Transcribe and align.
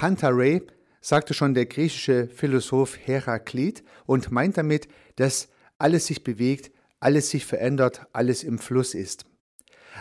Pantarei 0.00 0.62
sagte 1.02 1.34
schon 1.34 1.52
der 1.52 1.66
griechische 1.66 2.26
Philosoph 2.28 2.96
Heraklit 3.04 3.84
und 4.06 4.32
meint 4.32 4.56
damit, 4.56 4.88
dass 5.16 5.50
alles 5.76 6.06
sich 6.06 6.24
bewegt, 6.24 6.72
alles 7.00 7.28
sich 7.28 7.44
verändert, 7.44 8.06
alles 8.14 8.42
im 8.42 8.58
Fluss 8.58 8.94
ist. 8.94 9.26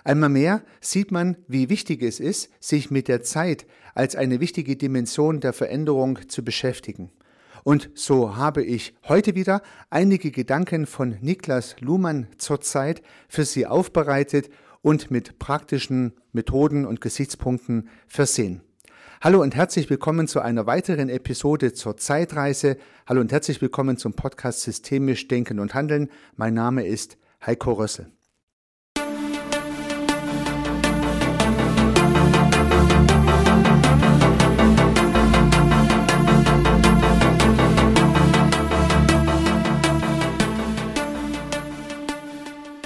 Einmal 0.06 0.30
mehr 0.30 0.64
sieht 0.80 1.12
man, 1.12 1.36
wie 1.50 1.70
wichtig 1.70 2.02
es 2.02 2.22
ist, 2.22 2.50
sich 2.62 2.90
mit 2.90 3.10
der 3.10 3.24
Zeit 3.24 3.66
als 3.94 4.16
eine 4.16 4.40
wichtige 4.40 4.78
Dimension 4.78 5.42
der 5.42 5.52
Veränderung 5.52 6.30
zu 6.30 6.46
beschäftigen. 6.46 7.12
Und 7.66 7.90
so 7.94 8.38
habe 8.38 8.64
ich 8.64 8.96
heute 9.10 9.36
wieder 9.36 9.62
einige 9.90 10.32
Gedanken 10.32 10.86
von 10.86 11.18
Niklas 11.20 11.76
Luhmann 11.82 12.28
zur 12.38 12.62
Zeit 12.62 13.02
für 13.28 13.44
Sie 13.44 13.68
aufbereitet 13.68 14.50
und 14.82 15.12
mit 15.12 15.40
praktischen 15.40 16.14
Methoden 16.32 16.86
und 16.86 17.02
Gesichtspunkten 17.02 17.90
versehen. 18.08 18.62
Hallo 19.22 19.42
und 19.42 19.54
herzlich 19.54 19.90
willkommen 19.90 20.30
zu 20.30 20.40
einer 20.40 20.66
weiteren 20.66 21.10
Episode 21.10 21.74
zur 21.74 21.98
Zeitreise. 21.98 22.78
Hallo 23.06 23.20
und 23.20 23.34
herzlich 23.34 23.62
willkommen 23.62 23.98
zum 23.98 24.14
Podcast 24.14 24.62
Systemisch 24.62 25.28
Denken 25.28 25.60
und 25.60 25.74
Handeln. 25.74 26.10
Mein 26.38 26.54
Name 26.54 26.88
ist 26.88 27.18
Heiko 27.46 27.74
Rössel. 27.74 28.10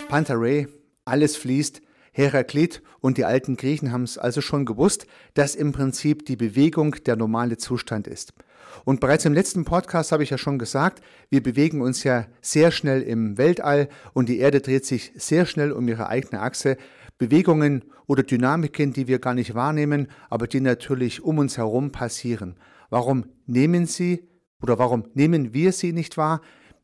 Pantarei, 0.10 0.68
alles 1.06 1.38
fließt, 1.38 1.84
Heraklit 2.14 2.82
und 3.02 3.18
die 3.18 3.26
alten 3.26 3.58
Griechen 3.58 3.92
haben 3.92 4.04
es 4.04 4.18
also 4.18 4.40
schon 4.40 4.66
gewusst, 4.66 5.08
dass 5.34 5.56
im 5.56 5.72
Prinzip 5.74 6.26
die 6.26 6.36
Bewegung 6.36 6.96
der 7.06 7.16
normale 7.16 7.58
Zustand 7.58 8.08
ist. 8.08 8.34
Und 8.86 9.00
bereits 9.00 9.26
im 9.26 9.34
letzten 9.34 9.66
Podcast 9.66 10.12
habe 10.12 10.24
ich 10.24 10.30
ja 10.30 10.38
schon 10.38 10.60
gesagt, 10.60 11.02
wir 11.30 11.44
bewegen 11.44 11.82
uns 11.82 12.04
ja 12.04 12.26
sehr 12.42 12.72
schnell 12.72 13.02
im 13.02 13.38
Weltall 13.38 13.90
und 14.14 14.30
die 14.30 14.40
Erde 14.40 14.62
dreht 14.62 14.86
sich 14.86 15.12
sehr 15.16 15.46
schnell 15.46 15.72
um 15.72 15.88
ihre 15.88 16.08
eigene 16.08 16.42
Achse. 16.42 16.78
Bewegungen 17.18 17.84
oder 18.08 18.24
Dynamiken, 18.24 18.94
die 18.94 19.08
wir 19.08 19.20
gar 19.20 19.34
nicht 19.34 19.56
wahrnehmen, 19.56 20.08
aber 20.30 20.48
die 20.48 20.62
natürlich 20.62 21.24
um 21.24 21.38
uns 21.38 21.58
herum 21.58 21.92
passieren. 21.92 22.56
Warum 22.90 23.26
nehmen 23.46 23.86
sie 23.86 24.28
oder 24.62 24.78
warum 24.80 25.06
nehmen 25.14 25.54
wir 25.54 25.72
sie 25.72 25.94
nicht 25.94 26.18
wahr? 26.18 26.42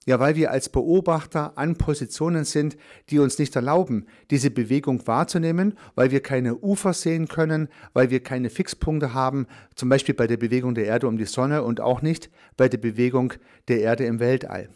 Ja, 0.09 0.19
weil 0.19 0.35
wir 0.35 0.49
als 0.49 0.69
Beobachter 0.69 1.55
an 1.55 1.75
Positionen 1.75 2.43
sind, 2.43 2.77
die 3.11 3.19
uns 3.19 3.37
nicht 3.37 3.55
erlauben, 3.55 4.07
diese 4.31 4.49
Bewegung 4.49 5.05
wahrzunehmen, 5.05 5.75
weil 5.93 6.09
wir 6.09 6.19
keine 6.19 6.55
Ufer 6.55 6.93
sehen 6.93 7.27
können, 7.27 7.69
weil 7.93 8.09
wir 8.09 8.23
keine 8.23 8.49
Fixpunkte 8.49 9.13
haben, 9.13 9.45
zum 9.75 9.87
Beispiel 9.87 10.15
bei 10.15 10.25
der 10.25 10.37
Bewegung 10.37 10.73
der 10.73 10.85
Erde 10.85 11.07
um 11.07 11.19
die 11.19 11.25
Sonne 11.25 11.61
und 11.61 11.79
auch 11.79 12.01
nicht 12.01 12.31
bei 12.57 12.67
der 12.67 12.79
Bewegung 12.79 13.33
der 13.67 13.81
Erde 13.81 14.05
im 14.05 14.19
Weltall. 14.19 14.69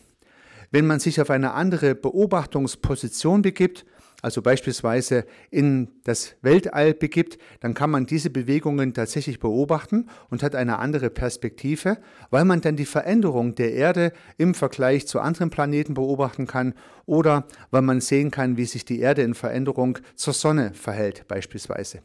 Wenn 0.69 0.85
man 0.85 0.99
sich 0.99 1.19
auf 1.19 1.31
eine 1.31 1.53
andere 1.53 1.95
Beobachtungsposition 1.95 3.41
begibt, 3.41 3.87
also 4.23 4.41
beispielsweise 4.41 5.25
in 5.51 5.89
das 6.05 6.35
Weltall 6.41 6.93
begibt, 6.93 7.37
dann 7.59 7.73
kann 7.73 7.91
man 7.91 8.05
diese 8.05 8.29
Bewegungen 8.29 8.93
tatsächlich 8.93 9.41
beobachten 9.41 10.07
und 10.29 10.43
hat 10.43 10.55
eine 10.55 10.79
andere 10.79 11.09
Perspektive, 11.09 11.97
weil 12.29 12.45
man 12.45 12.61
dann 12.61 12.77
die 12.77 12.85
Veränderung 12.85 13.53
der 13.55 13.73
Erde 13.73 14.13
im 14.37 14.53
Vergleich 14.55 15.07
zu 15.07 15.19
anderen 15.19 15.49
Planeten 15.49 15.93
beobachten 15.93 16.47
kann 16.47 16.73
oder 17.05 17.45
weil 17.69 17.81
man 17.81 17.99
sehen 17.99 18.31
kann, 18.31 18.55
wie 18.55 18.63
sich 18.63 18.85
die 18.85 19.01
Erde 19.01 19.23
in 19.23 19.35
Veränderung 19.35 19.99
zur 20.15 20.33
Sonne 20.33 20.73
verhält 20.73 21.27
beispielsweise. 21.27 21.99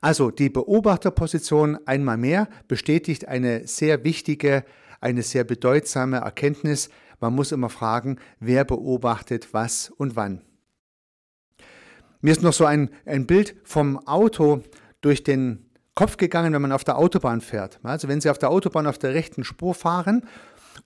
Also 0.00 0.30
die 0.30 0.50
Beobachterposition 0.50 1.78
einmal 1.84 2.16
mehr 2.16 2.48
bestätigt 2.68 3.26
eine 3.26 3.66
sehr 3.66 4.04
wichtige, 4.04 4.62
eine 5.00 5.22
sehr 5.22 5.42
bedeutsame 5.42 6.18
Erkenntnis. 6.18 6.90
Man 7.18 7.34
muss 7.34 7.50
immer 7.50 7.70
fragen, 7.70 8.18
wer 8.38 8.64
beobachtet 8.64 9.48
was 9.52 9.90
und 9.90 10.14
wann. 10.14 10.42
Mir 12.20 12.32
ist 12.32 12.42
noch 12.42 12.52
so 12.52 12.64
ein, 12.64 12.90
ein 13.04 13.26
Bild 13.26 13.56
vom 13.64 13.98
Auto 14.06 14.62
durch 15.00 15.22
den 15.22 15.66
Kopf 15.94 16.16
gegangen, 16.16 16.52
wenn 16.52 16.62
man 16.62 16.72
auf 16.72 16.84
der 16.84 16.98
Autobahn 16.98 17.40
fährt. 17.40 17.78
Also 17.82 18.08
wenn 18.08 18.20
Sie 18.20 18.30
auf 18.30 18.38
der 18.38 18.50
Autobahn 18.50 18.86
auf 18.86 18.98
der 18.98 19.14
rechten 19.14 19.44
Spur 19.44 19.74
fahren 19.74 20.26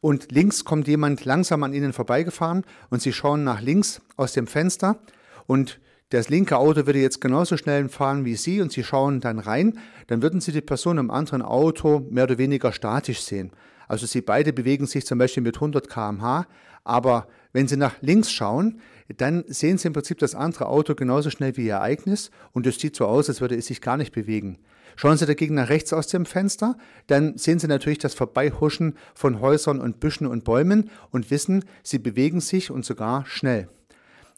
und 0.01 0.31
links 0.31 0.65
kommt 0.65 0.87
jemand 0.87 1.25
langsam 1.25 1.63
an 1.63 1.73
Ihnen 1.73 1.93
vorbeigefahren 1.93 2.65
und 2.91 3.03
Sie 3.03 3.13
schauen 3.13 3.45
nach 3.45 3.61
links 3.61 4.01
aus 4.17 4.33
dem 4.33 4.47
Fenster 4.47 5.01
und 5.47 5.81
das 6.11 6.29
linke 6.29 6.57
Auto 6.57 6.87
würde 6.87 6.99
jetzt 6.99 7.21
genauso 7.21 7.57
schnell 7.57 7.89
fahren 7.89 8.25
wie 8.25 8.35
Sie 8.35 8.61
und 8.61 8.73
Sie 8.73 8.83
schauen 8.83 9.21
dann 9.21 9.39
rein, 9.39 9.79
dann 10.09 10.23
würden 10.23 10.41
Sie 10.41 10.53
die 10.53 10.61
Person 10.61 10.99
im 10.99 11.11
anderen 11.11 11.43
Auto 11.43 12.07
mehr 12.11 12.25
oder 12.25 12.39
weniger 12.39 12.73
statisch 12.73 13.23
sehen. 13.23 13.53
Also 13.91 14.07
Sie 14.07 14.21
beide 14.21 14.53
bewegen 14.53 14.87
sich 14.87 15.05
zum 15.05 15.19
Beispiel 15.19 15.43
mit 15.43 15.57
100 15.57 15.89
km/h, 15.91 16.47
aber 16.85 17.27
wenn 17.53 17.67
Sie 17.67 17.77
nach 17.77 18.01
links 18.03 18.31
schauen, 18.31 18.81
dann 19.17 19.43
sehen 19.49 19.79
Sie 19.79 19.89
im 19.89 19.95
Prinzip 19.95 20.19
das 20.19 20.37
andere 20.37 20.67
Auto 20.67 20.95
genauso 20.95 21.29
schnell 21.29 21.57
wie 21.57 21.67
Ihr 21.67 21.75
Ereignis 21.75 22.31
und 22.53 22.69
es 22.69 22.79
sieht 22.79 22.95
so 22.95 23.07
aus, 23.07 23.29
als 23.29 23.41
würde 23.41 23.57
es 23.57 23.67
sich 23.67 23.81
gar 23.81 23.97
nicht 23.97 24.13
bewegen. 24.13 24.61
Schauen 24.95 25.17
Sie 25.17 25.27
dagegen 25.27 25.57
nach 25.57 25.71
rechts 25.71 25.93
aus 25.93 26.07
dem 26.07 26.25
Fenster, 26.25 26.77
dann 27.09 27.37
sehen 27.37 27.59
Sie 27.59 27.67
natürlich 27.67 27.99
das 27.99 28.15
Vorbeihuschen 28.15 28.95
von 29.13 29.41
Häusern 29.41 29.81
und 29.81 29.99
Büschen 29.99 30.29
und 30.29 30.45
Bäumen 30.45 30.89
und 31.11 31.33
wissen, 31.33 31.65
sie 31.83 31.99
bewegen 31.99 32.41
sich 32.41 32.71
und 32.71 32.85
sogar 32.85 33.27
schnell. 33.27 33.69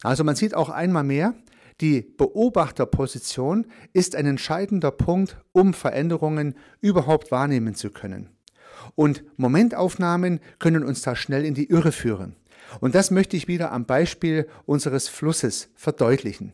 Also 0.01 0.23
man 0.23 0.35
sieht 0.35 0.55
auch 0.55 0.71
einmal 0.71 1.03
mehr, 1.03 1.35
die 1.79 2.01
Beobachterposition 2.01 3.67
ist 3.93 4.15
ein 4.15 4.25
entscheidender 4.25 4.89
Punkt, 4.89 5.37
um 5.51 5.75
Veränderungen 5.75 6.55
überhaupt 6.81 7.29
wahrnehmen 7.29 7.75
zu 7.75 7.91
können. 7.91 8.31
Und 8.95 9.23
Momentaufnahmen 9.37 10.39
können 10.59 10.83
uns 10.83 11.01
da 11.01 11.15
schnell 11.15 11.45
in 11.45 11.53
die 11.53 11.69
Irre 11.69 11.91
führen. 11.91 12.35
Und 12.79 12.95
das 12.95 13.11
möchte 13.11 13.37
ich 13.37 13.47
wieder 13.47 13.71
am 13.71 13.85
Beispiel 13.85 14.47
unseres 14.65 15.07
Flusses 15.07 15.69
verdeutlichen. 15.75 16.53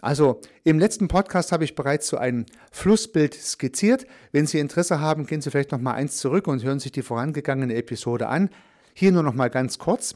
Also 0.00 0.40
im 0.62 0.78
letzten 0.78 1.08
Podcast 1.08 1.52
habe 1.52 1.64
ich 1.64 1.74
bereits 1.74 2.08
so 2.08 2.18
ein 2.18 2.46
Flussbild 2.70 3.34
skizziert. 3.34 4.06
Wenn 4.30 4.46
Sie 4.46 4.58
Interesse 4.58 5.00
haben, 5.00 5.26
gehen 5.26 5.40
Sie 5.40 5.50
vielleicht 5.50 5.72
noch 5.72 5.80
mal 5.80 5.94
eins 5.94 6.18
zurück 6.18 6.46
und 6.46 6.62
hören 6.62 6.80
sich 6.80 6.92
die 6.92 7.02
vorangegangene 7.02 7.74
Episode 7.74 8.28
an. 8.28 8.50
Hier 8.94 9.12
nur 9.12 9.22
noch 9.22 9.34
mal 9.34 9.50
ganz 9.50 9.78
kurz. 9.78 10.14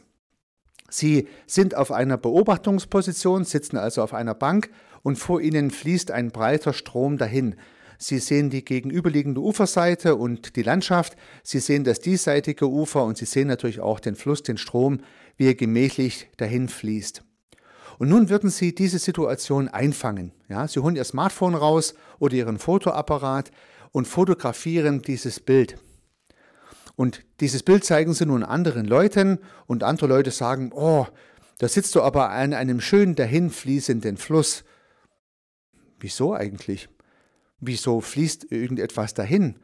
Sie 0.90 1.28
sind 1.46 1.76
auf 1.76 1.92
einer 1.92 2.18
Beobachtungsposition, 2.18 3.44
sitzen 3.44 3.76
also 3.76 4.02
auf 4.02 4.12
einer 4.12 4.34
Bank 4.34 4.70
und 5.02 5.16
vor 5.16 5.40
Ihnen 5.40 5.70
fließt 5.70 6.10
ein 6.10 6.30
breiter 6.30 6.72
Strom 6.72 7.16
dahin. 7.16 7.56
Sie 8.02 8.18
sehen 8.18 8.48
die 8.48 8.64
gegenüberliegende 8.64 9.42
Uferseite 9.42 10.16
und 10.16 10.56
die 10.56 10.62
Landschaft. 10.62 11.16
Sie 11.42 11.60
sehen 11.60 11.84
das 11.84 12.00
diesseitige 12.00 12.66
Ufer 12.66 13.04
und 13.04 13.18
Sie 13.18 13.26
sehen 13.26 13.46
natürlich 13.46 13.80
auch 13.80 14.00
den 14.00 14.16
Fluss, 14.16 14.42
den 14.42 14.56
Strom, 14.56 15.00
wie 15.36 15.48
er 15.48 15.54
gemächlich 15.54 16.30
dahin 16.38 16.70
fließt. 16.70 17.22
Und 17.98 18.08
nun 18.08 18.30
würden 18.30 18.48
Sie 18.48 18.74
diese 18.74 18.98
Situation 18.98 19.68
einfangen. 19.68 20.32
Ja, 20.48 20.66
Sie 20.66 20.80
holen 20.80 20.96
Ihr 20.96 21.04
Smartphone 21.04 21.54
raus 21.54 21.92
oder 22.18 22.32
Ihren 22.32 22.58
Fotoapparat 22.58 23.50
und 23.92 24.08
fotografieren 24.08 25.02
dieses 25.02 25.38
Bild. 25.38 25.76
Und 26.96 27.22
dieses 27.40 27.62
Bild 27.62 27.84
zeigen 27.84 28.14
Sie 28.14 28.24
nun 28.24 28.44
anderen 28.44 28.86
Leuten 28.86 29.40
und 29.66 29.82
andere 29.84 30.06
Leute 30.06 30.30
sagen, 30.30 30.72
oh, 30.74 31.06
da 31.58 31.68
sitzt 31.68 31.94
du 31.94 32.00
aber 32.00 32.30
an 32.30 32.54
einem 32.54 32.80
schön 32.80 33.14
dahinfließenden 33.14 34.16
Fluss. 34.16 34.64
Wieso 35.98 36.32
eigentlich? 36.32 36.88
Wieso 37.60 38.00
fließt 38.00 38.50
irgendetwas 38.50 39.14
dahin? 39.14 39.56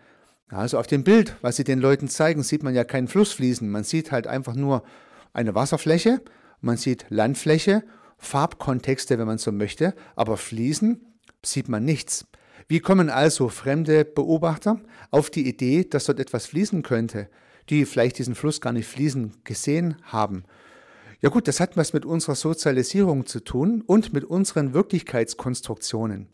Also 0.49 0.79
auf 0.79 0.87
dem 0.87 1.03
Bild, 1.03 1.37
was 1.41 1.57
sie 1.57 1.65
den 1.65 1.81
Leuten 1.81 2.09
zeigen, 2.09 2.43
sieht 2.43 2.63
man 2.63 2.75
ja 2.75 2.85
keinen 2.85 3.09
Fluss 3.09 3.33
fließen. 3.33 3.69
Man 3.69 3.85
sieht 3.85 4.13
halt 4.13 4.27
einfach 4.27 4.55
nur 4.55 4.85
eine 5.33 5.55
Wasserfläche, 5.55 6.23
man 6.61 6.77
sieht 6.77 7.07
Landfläche, 7.09 7.83
Farbkontexte, 8.19 9.19
wenn 9.19 9.27
man 9.27 9.39
so 9.39 9.53
möchte, 9.53 9.95
aber 10.15 10.37
fließen 10.37 11.05
sieht 11.45 11.69
man 11.69 11.85
nichts. 11.85 12.27
Wie 12.69 12.81
kommen 12.81 13.11
also 13.11 13.49
fremde 13.49 14.05
Beobachter 14.05 14.81
auf 15.11 15.31
die 15.31 15.49
Idee, 15.49 15.85
dass 15.85 16.07
dort 16.07 16.21
etwas 16.21 16.47
fließen 16.47 16.83
könnte, 16.83 17.29
die 17.69 17.85
vielleicht 17.85 18.19
diesen 18.19 18.35
Fluss 18.35 18.61
gar 18.61 18.73
nicht 18.73 18.89
fließen 18.89 19.33
gesehen 19.45 19.97
haben? 20.03 20.45
Ja 21.21 21.29
gut, 21.29 21.49
das 21.49 21.61
hat 21.61 21.77
was 21.77 21.93
mit 21.93 22.05
unserer 22.05 22.35
Sozialisierung 22.35 23.27
zu 23.27 23.41
tun 23.41 23.83
und 23.87 24.13
mit 24.13 24.25
unseren 24.25 24.75
Wirklichkeitskonstruktionen. 24.75 26.29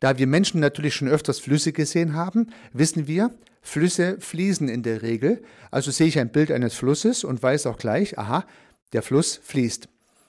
Da 0.00 0.18
wir 0.18 0.26
Menschen 0.26 0.60
natürlich 0.60 0.94
schon 0.94 1.08
öfters 1.08 1.40
Flüsse 1.40 1.72
gesehen 1.72 2.14
haben, 2.14 2.52
wissen 2.72 3.06
wir, 3.06 3.30
Flüsse 3.62 4.18
fließen 4.20 4.68
in 4.68 4.82
der 4.82 5.02
Regel. 5.02 5.42
Also 5.70 5.90
sehe 5.90 6.06
ich 6.06 6.18
ein 6.18 6.30
Bild 6.30 6.52
eines 6.52 6.74
Flusses 6.74 7.24
und 7.24 7.42
weiß 7.42 7.66
auch 7.66 7.78
gleich, 7.78 8.18
aha, 8.18 8.44
der 8.92 9.02
Fluss 9.02 9.40
fließt. 9.42 9.88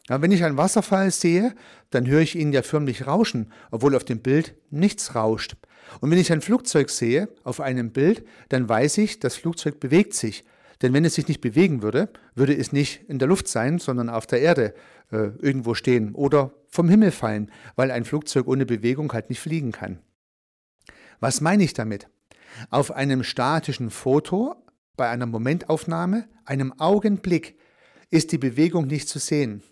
Ja, 0.10 0.22
wenn 0.22 0.31
ich 0.31 0.44
einen 0.44 0.58
Wasserfall 0.58 1.12
sehe, 1.12 1.54
dann 1.90 2.08
höre 2.08 2.22
ich 2.22 2.36
ihn 2.36 2.54
ja 2.54 2.62
förmlich 2.62 3.08
rauschen, 3.08 3.52
obwohl 3.72 3.96
auf 3.96 4.06
dem 4.06 4.19
Bild 4.19 4.56
nichts 4.69 5.16
rauscht. 5.16 5.56
Und 6.00 6.12
wenn 6.12 6.18
ich 6.18 6.31
ein 6.31 6.42
Flugzeug 6.42 6.90
sehe 6.90 7.30
auf 7.44 7.60
einem 7.60 7.92
Bild, 7.92 8.25
dann 8.50 8.68
weiß 8.68 8.98
ich, 9.00 9.20
das 9.20 9.36
Flugzeug 9.36 9.80
bewegt 9.80 10.13
sich. 10.13 10.46
Denn 10.81 10.94
wenn 10.94 11.06
es 11.06 11.15
sich 11.15 11.27
nicht 11.27 11.41
bewegen 11.41 11.81
würde, 11.81 12.09
würde 12.35 12.56
es 12.56 12.71
nicht 12.71 13.09
in 13.09 13.19
der 13.19 13.27
Luft 13.27 13.47
sein, 13.47 13.79
sondern 13.79 14.09
auf 14.09 14.27
der 14.27 14.41
Erde 14.41 14.74
äh, 15.12 15.29
irgendwo 15.39 15.74
stehen 15.74 16.13
oder 16.13 16.53
vom 16.68 16.89
Himmel 16.89 17.12
fallen, 17.12 17.51
weil 17.75 17.91
ein 17.91 18.06
Flugzeug 18.06 18.47
ohne 18.47 18.65
Bewegung 18.65 19.12
halt 19.13 19.29
nicht 19.29 19.39
fliegen 19.39 19.71
kann. 19.71 20.00
Was 21.19 21.41
meine 21.41 21.63
ich 21.63 21.74
damit? 21.74 22.07
Auf 22.69 22.91
einem 22.91 23.24
statischen 23.24 23.89
Foto, 23.89 24.56
bei 24.95 25.09
einer 25.09 25.25
Momentaufnahme, 25.25 26.27
einem 26.45 26.74
Augenblick, 26.79 27.57
ist 28.09 28.31
die 28.31 28.38
Bewegung 28.38 28.88
nicht 28.88 29.09
zu 29.09 29.19
sehen. 29.19 29.63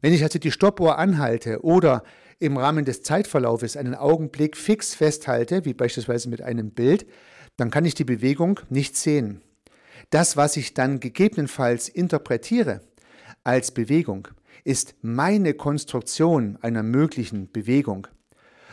Wenn 0.00 0.12
ich 0.12 0.22
also 0.22 0.38
die 0.38 0.52
Stoppuhr 0.52 0.98
anhalte 0.98 1.62
oder 1.62 2.02
im 2.38 2.56
Rahmen 2.56 2.84
des 2.84 3.02
Zeitverlaufes 3.02 3.76
einen 3.76 3.94
Augenblick 3.94 4.56
fix 4.56 4.94
festhalte, 4.94 5.64
wie 5.64 5.74
beispielsweise 5.74 6.28
mit 6.28 6.42
einem 6.42 6.70
Bild, 6.70 7.06
dann 7.56 7.70
kann 7.70 7.84
ich 7.84 7.94
die 7.94 8.04
Bewegung 8.04 8.60
nicht 8.70 8.96
sehen. 8.96 9.42
Das, 10.10 10.36
was 10.36 10.56
ich 10.56 10.72
dann 10.72 11.00
gegebenenfalls 11.00 11.88
interpretiere 11.88 12.80
als 13.44 13.70
Bewegung, 13.70 14.28
ist 14.64 14.94
meine 15.02 15.52
Konstruktion 15.54 16.58
einer 16.62 16.82
möglichen 16.82 17.50
Bewegung. 17.52 18.06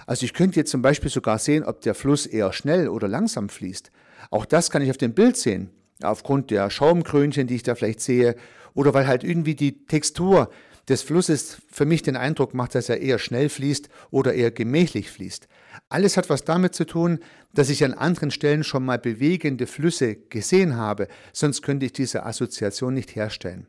Also 0.07 0.25
ich 0.25 0.33
könnte 0.33 0.59
jetzt 0.59 0.71
zum 0.71 0.81
Beispiel 0.81 1.09
sogar 1.09 1.39
sehen, 1.39 1.63
ob 1.63 1.81
der 1.81 1.95
Fluss 1.95 2.25
eher 2.25 2.53
schnell 2.53 2.87
oder 2.87 3.07
langsam 3.07 3.49
fließt. 3.49 3.91
Auch 4.29 4.45
das 4.45 4.69
kann 4.69 4.81
ich 4.81 4.89
auf 4.89 4.97
dem 4.97 5.13
Bild 5.13 5.35
sehen, 5.35 5.71
aufgrund 6.01 6.51
der 6.51 6.69
Schaumkrönchen, 6.69 7.47
die 7.47 7.55
ich 7.55 7.63
da 7.63 7.75
vielleicht 7.75 8.01
sehe, 8.01 8.35
oder 8.73 8.93
weil 8.93 9.07
halt 9.07 9.23
irgendwie 9.23 9.55
die 9.55 9.85
Textur 9.85 10.49
des 10.89 11.01
Flusses 11.01 11.61
für 11.71 11.85
mich 11.85 12.03
den 12.03 12.15
Eindruck 12.15 12.53
macht, 12.53 12.75
dass 12.75 12.89
er 12.89 13.01
eher 13.01 13.19
schnell 13.19 13.49
fließt 13.49 13.89
oder 14.11 14.33
eher 14.33 14.51
gemächlich 14.51 15.09
fließt. 15.09 15.47
Alles 15.89 16.17
hat 16.17 16.29
was 16.29 16.43
damit 16.43 16.75
zu 16.75 16.85
tun, 16.85 17.19
dass 17.53 17.69
ich 17.69 17.83
an 17.83 17.93
anderen 17.93 18.31
Stellen 18.31 18.63
schon 18.63 18.85
mal 18.85 18.99
bewegende 18.99 19.67
Flüsse 19.67 20.15
gesehen 20.15 20.75
habe, 20.75 21.07
sonst 21.33 21.61
könnte 21.61 21.85
ich 21.85 21.93
diese 21.93 22.25
Assoziation 22.25 22.93
nicht 22.93 23.15
herstellen. 23.15 23.67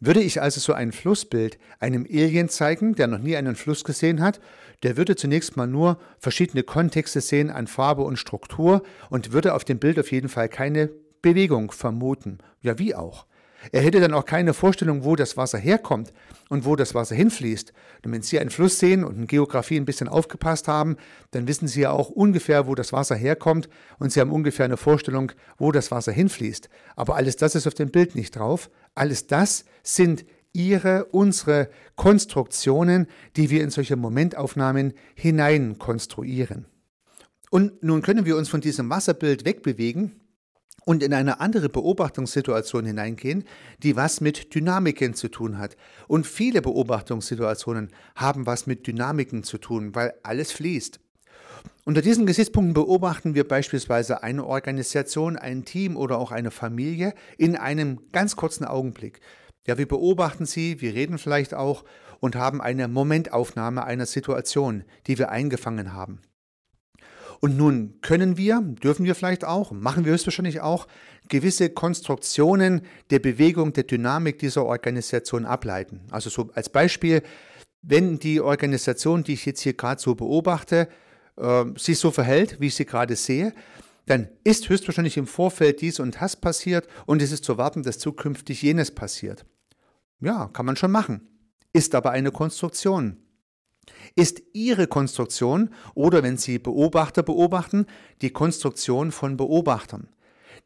Würde 0.00 0.20
ich 0.20 0.42
also 0.42 0.60
so 0.60 0.72
ein 0.72 0.92
Flussbild 0.92 1.58
einem 1.78 2.04
Alien 2.04 2.48
zeigen, 2.48 2.94
der 2.94 3.06
noch 3.06 3.20
nie 3.20 3.36
einen 3.36 3.54
Fluss 3.54 3.84
gesehen 3.84 4.20
hat, 4.20 4.40
der 4.82 4.96
würde 4.96 5.16
zunächst 5.16 5.56
mal 5.56 5.66
nur 5.66 5.98
verschiedene 6.18 6.62
Kontexte 6.62 7.20
sehen 7.20 7.50
an 7.50 7.66
Farbe 7.66 8.02
und 8.02 8.18
Struktur 8.18 8.82
und 9.08 9.32
würde 9.32 9.54
auf 9.54 9.64
dem 9.64 9.78
Bild 9.78 9.98
auf 9.98 10.10
jeden 10.10 10.28
Fall 10.28 10.48
keine 10.48 10.90
Bewegung 11.22 11.70
vermuten. 11.70 12.38
Ja, 12.60 12.78
wie 12.78 12.94
auch. 12.94 13.26
Er 13.72 13.82
hätte 13.82 14.00
dann 14.00 14.14
auch 14.14 14.24
keine 14.24 14.54
Vorstellung, 14.54 15.04
wo 15.04 15.16
das 15.16 15.36
Wasser 15.36 15.58
herkommt 15.58 16.12
und 16.48 16.64
wo 16.64 16.76
das 16.76 16.94
Wasser 16.94 17.14
hinfließt. 17.14 17.72
Und 18.04 18.12
wenn 18.12 18.22
Sie 18.22 18.38
einen 18.38 18.50
Fluss 18.50 18.78
sehen 18.78 19.04
und 19.04 19.16
in 19.16 19.26
Geografie 19.26 19.76
ein 19.76 19.84
bisschen 19.84 20.08
aufgepasst 20.08 20.68
haben, 20.68 20.96
dann 21.30 21.48
wissen 21.48 21.68
Sie 21.68 21.80
ja 21.80 21.90
auch 21.90 22.10
ungefähr, 22.10 22.66
wo 22.66 22.74
das 22.74 22.92
Wasser 22.92 23.14
herkommt 23.14 23.68
und 23.98 24.12
Sie 24.12 24.20
haben 24.20 24.32
ungefähr 24.32 24.64
eine 24.64 24.76
Vorstellung, 24.76 25.32
wo 25.58 25.72
das 25.72 25.90
Wasser 25.90 26.12
hinfließt. 26.12 26.68
Aber 26.96 27.16
alles 27.16 27.36
das 27.36 27.54
ist 27.54 27.66
auf 27.66 27.74
dem 27.74 27.90
Bild 27.90 28.14
nicht 28.14 28.36
drauf. 28.36 28.70
Alles 28.94 29.26
das 29.26 29.64
sind 29.82 30.24
Ihre, 30.52 31.06
unsere 31.06 31.68
Konstruktionen, 31.96 33.08
die 33.36 33.50
wir 33.50 33.62
in 33.62 33.70
solche 33.70 33.96
Momentaufnahmen 33.96 34.94
hinein 35.16 35.78
konstruieren. 35.78 36.66
Und 37.50 37.82
nun 37.82 38.02
können 38.02 38.24
wir 38.24 38.36
uns 38.36 38.48
von 38.48 38.60
diesem 38.60 38.88
Wasserbild 38.90 39.44
wegbewegen 39.44 40.20
und 40.84 41.02
in 41.02 41.14
eine 41.14 41.40
andere 41.40 41.68
Beobachtungssituation 41.68 42.84
hineingehen, 42.84 43.44
die 43.82 43.96
was 43.96 44.20
mit 44.20 44.54
Dynamiken 44.54 45.14
zu 45.14 45.28
tun 45.28 45.58
hat. 45.58 45.76
Und 46.08 46.26
viele 46.26 46.62
Beobachtungssituationen 46.62 47.90
haben 48.14 48.46
was 48.46 48.66
mit 48.66 48.86
Dynamiken 48.86 49.42
zu 49.42 49.58
tun, 49.58 49.94
weil 49.94 50.14
alles 50.22 50.52
fließt. 50.52 51.00
Unter 51.86 52.00
diesen 52.00 52.26
Gesichtspunkten 52.26 52.74
beobachten 52.74 53.34
wir 53.34 53.46
beispielsweise 53.46 54.22
eine 54.22 54.46
Organisation, 54.46 55.36
ein 55.36 55.64
Team 55.64 55.96
oder 55.96 56.18
auch 56.18 56.32
eine 56.32 56.50
Familie 56.50 57.14
in 57.36 57.56
einem 57.56 58.00
ganz 58.12 58.36
kurzen 58.36 58.64
Augenblick. 58.64 59.20
Ja, 59.66 59.78
wir 59.78 59.88
beobachten 59.88 60.46
sie, 60.46 60.80
wir 60.80 60.94
reden 60.94 61.18
vielleicht 61.18 61.54
auch 61.54 61.84
und 62.20 62.36
haben 62.36 62.60
eine 62.60 62.88
Momentaufnahme 62.88 63.84
einer 63.84 64.06
Situation, 64.06 64.84
die 65.06 65.18
wir 65.18 65.30
eingefangen 65.30 65.92
haben. 65.92 66.20
Und 67.40 67.56
nun 67.56 67.98
können 68.00 68.36
wir, 68.36 68.60
dürfen 68.60 69.04
wir 69.04 69.14
vielleicht 69.14 69.44
auch, 69.44 69.72
machen 69.72 70.04
wir 70.04 70.12
höchstwahrscheinlich 70.12 70.60
auch, 70.60 70.86
gewisse 71.28 71.70
Konstruktionen 71.70 72.82
der 73.10 73.18
Bewegung, 73.18 73.72
der 73.72 73.84
Dynamik 73.84 74.38
dieser 74.38 74.64
Organisation 74.64 75.44
ableiten. 75.44 76.02
Also 76.10 76.30
so 76.30 76.50
als 76.54 76.68
Beispiel, 76.68 77.22
wenn 77.82 78.18
die 78.18 78.40
Organisation, 78.40 79.24
die 79.24 79.34
ich 79.34 79.46
jetzt 79.46 79.60
hier 79.60 79.74
gerade 79.74 80.00
so 80.00 80.14
beobachte, 80.14 80.88
äh, 81.36 81.64
sich 81.76 81.98
so 81.98 82.10
verhält, 82.10 82.60
wie 82.60 82.68
ich 82.68 82.74
sie 82.74 82.86
gerade 82.86 83.16
sehe, 83.16 83.54
dann 84.06 84.28
ist 84.44 84.68
höchstwahrscheinlich 84.68 85.16
im 85.16 85.26
Vorfeld 85.26 85.80
dies 85.80 85.98
und 85.98 86.20
das 86.20 86.36
passiert 86.36 86.86
und 87.06 87.22
es 87.22 87.32
ist 87.32 87.44
zu 87.44 87.56
warten, 87.56 87.82
dass 87.82 87.98
zukünftig 87.98 88.60
jenes 88.62 88.90
passiert. 88.90 89.46
Ja, 90.20 90.48
kann 90.52 90.66
man 90.66 90.76
schon 90.76 90.90
machen. 90.90 91.28
Ist 91.72 91.94
aber 91.94 92.10
eine 92.10 92.30
Konstruktion 92.30 93.23
ist 94.14 94.42
Ihre 94.52 94.86
Konstruktion 94.86 95.70
oder 95.94 96.22
wenn 96.22 96.36
Sie 96.36 96.58
Beobachter 96.58 97.22
beobachten, 97.22 97.86
die 98.22 98.30
Konstruktion 98.30 99.12
von 99.12 99.36
Beobachtern. 99.36 100.08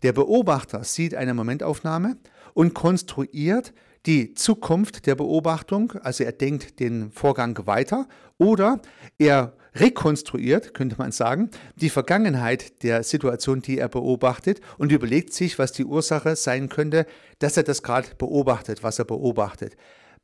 Der 0.02 0.12
Beobachter 0.12 0.84
sieht 0.84 1.14
eine 1.14 1.34
Momentaufnahme 1.34 2.16
und 2.54 2.74
konstruiert 2.74 3.72
die 4.06 4.34
Zukunft 4.34 5.06
der 5.06 5.16
Beobachtung, 5.16 5.92
also 6.02 6.24
er 6.24 6.32
denkt 6.32 6.80
den 6.80 7.10
Vorgang 7.10 7.66
weiter 7.66 8.06
oder 8.38 8.80
er 9.18 9.54
rekonstruiert, 9.74 10.74
könnte 10.74 10.96
man 10.98 11.12
sagen, 11.12 11.50
die 11.76 11.90
Vergangenheit 11.90 12.82
der 12.82 13.02
Situation, 13.02 13.60
die 13.60 13.78
er 13.78 13.88
beobachtet 13.88 14.60
und 14.76 14.92
überlegt 14.92 15.32
sich, 15.32 15.58
was 15.58 15.72
die 15.72 15.84
Ursache 15.84 16.36
sein 16.36 16.68
könnte, 16.68 17.06
dass 17.38 17.56
er 17.56 17.62
das 17.62 17.82
gerade 17.82 18.08
beobachtet, 18.16 18.82
was 18.82 18.98
er 18.98 19.04
beobachtet. 19.04 19.76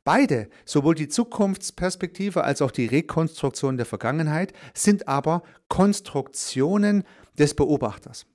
Beide, 0.05 0.49
sowohl 0.65 0.93
die 0.93 1.07
Zukunftsperspektive 1.07 2.43
als 2.43 2.61
auch 2.61 2.69
die 2.69 2.85
Rekonstruktion 2.85 3.75
der 3.75 3.87
Vergangenheit, 3.87 4.53
sind 4.75 5.07
aber 5.07 5.41
Konstruktionen 5.67 7.03
des 7.39 7.55
Beobachters. 7.55 8.27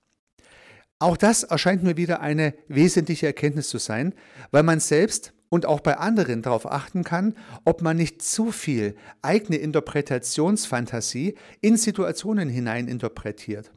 Auch 0.99 1.17
das 1.17 1.45
erscheint 1.45 1.85
mir 1.85 1.97
wieder 1.97 2.21
eine 2.21 2.55
wesentliche 2.67 3.27
Erkenntnis 3.27 3.69
zu 3.69 3.79
sein, 3.79 4.15
weil 4.51 4.65
man 4.65 4.81
selbst 4.81 5.33
und 5.49 5.65
auch 5.65 5.81
bei 5.81 5.97
anderen 5.97 6.43
darauf 6.43 6.71
achten 6.71 7.05
kann, 7.05 7.37
ob 7.65 7.83
man 7.83 7.97
nicht 7.97 8.21
zu 8.21 8.51
viel 8.51 8.97
eigene 9.23 9.57
Interpretationsfantasie 9.59 11.37
in 11.61 11.77
Situationen 11.77 12.49
hineininterpretiert. 12.49 13.71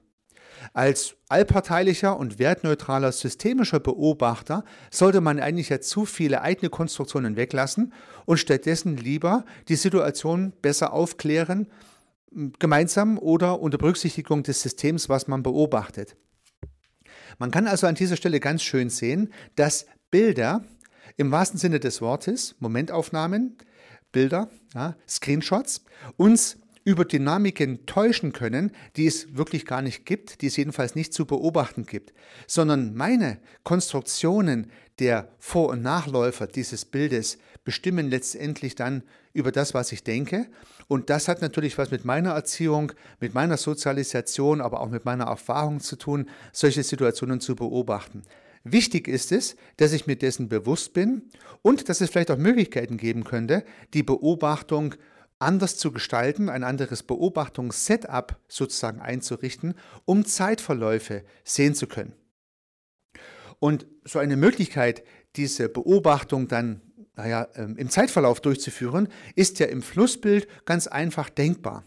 Als 0.74 1.16
allparteilicher 1.30 2.18
und 2.18 2.40
wertneutraler 2.40 3.12
systemischer 3.12 3.80
Beobachter 3.80 4.64
sollte 4.92 5.22
man 5.22 5.40
eigentlich 5.40 5.70
ja 5.70 5.82
zu 5.82 6.06
viele 6.06 6.42
eigene 6.42 6.70
Konstruktionen 6.70 7.36
weglassen 7.36 7.94
und 8.26 8.38
stattdessen 8.38 8.98
lieber 8.98 9.46
die 9.68 9.76
Situation 9.76 10.54
besser 10.62 10.94
aufklären, 10.94 11.68
gemeinsam 12.60 13.18
oder 13.18 13.60
unter 13.60 13.78
Berücksichtigung 13.78 14.44
des 14.44 14.62
Systems, 14.62 15.10
was 15.10 15.28
man 15.28 15.44
beobachtet. 15.44 16.16
Man 17.38 17.52
kann 17.52 17.68
also 17.68 17.88
an 17.88 17.96
dieser 17.96 18.18
Stelle 18.18 18.40
ganz 18.40 18.64
schön 18.64 18.90
sehen, 18.90 19.34
dass 19.56 19.86
Bilder 20.12 20.64
im 21.18 21.32
wahrsten 21.32 21.60
Sinne 21.60 21.80
des 21.80 22.02
Wortes, 22.02 22.56
Momentaufnahmen, 22.60 23.58
Bilder, 24.12 24.50
ja, 24.74 24.96
Screenshots, 25.08 25.84
uns 26.18 26.58
über 26.84 27.06
Dynamiken 27.06 27.86
täuschen 27.86 28.34
können, 28.34 28.72
die 28.96 29.08
es 29.08 29.36
wirklich 29.36 29.66
gar 29.66 29.82
nicht 29.82 30.06
gibt, 30.06 30.42
die 30.42 30.48
es 30.48 30.58
jedenfalls 30.58 30.96
nicht 30.96 31.14
zu 31.14 31.26
beobachten 31.26 31.86
gibt, 31.86 32.14
sondern 32.48 32.94
meine 32.94 33.40
Konstruktionen 33.64 34.70
der 35.00 35.30
Vor- 35.40 35.70
und 35.70 35.82
Nachläufer 35.82 36.48
dieses 36.48 36.86
Bildes 36.86 37.38
bestimmen 37.64 38.10
letztendlich 38.10 38.76
dann 38.76 39.04
über 39.34 39.52
das, 39.52 39.74
was 39.74 39.92
ich 39.92 40.04
denke. 40.04 40.48
Und 40.88 41.10
das 41.10 41.28
hat 41.28 41.42
natürlich 41.42 41.78
was 41.78 41.92
mit 41.92 42.06
meiner 42.06 42.32
Erziehung, 42.32 42.92
mit 43.20 43.34
meiner 43.34 43.58
Sozialisation, 43.58 44.62
aber 44.62 44.82
auch 44.82 44.90
mit 44.90 45.06
meiner 45.06 45.26
Erfahrung 45.26 45.80
zu 45.80 45.96
tun, 45.96 46.30
solche 46.52 46.84
Situationen 46.84 47.40
zu 47.40 47.56
beobachten. 47.56 48.24
Wichtig 48.64 49.08
ist 49.08 49.32
es, 49.32 49.56
dass 49.78 49.92
ich 49.92 50.08
mir 50.08 50.16
dessen 50.16 50.48
bewusst 50.48 50.94
bin 50.94 51.24
und 51.62 51.90
dass 51.90 52.00
es 52.00 52.10
vielleicht 52.10 52.32
auch 52.32 52.38
Möglichkeiten 52.38 52.98
geben 52.98 53.24
könnte, 53.24 53.66
die 53.94 54.04
Beobachtung 54.04 54.96
anders 55.44 55.78
zu 55.78 55.92
gestalten, 55.92 56.50
ein 56.50 56.64
anderes 56.64 57.04
Beobachtungssetup 57.04 58.38
sozusagen 58.48 59.00
einzurichten, 59.00 59.76
um 60.06 60.26
Zeitverläufe 60.26 61.24
sehen 61.44 61.76
zu 61.76 61.88
können. 61.88 62.14
Und 63.60 63.86
so 64.04 64.20
eine 64.20 64.36
Möglichkeit, 64.36 65.04
diese 65.36 65.70
Beobachtung 65.70 66.48
dann 66.48 66.82
naja, 67.16 67.48
ähm, 67.56 67.78
im 67.78 67.90
Zeitverlauf 67.90 68.42
durchzuführen, 68.42 69.08
ist 69.36 69.60
ja 69.60 69.68
im 69.68 69.82
Flussbild 69.82 70.48
ganz 70.66 70.88
einfach 70.88 71.30
denkbar. 71.30 71.86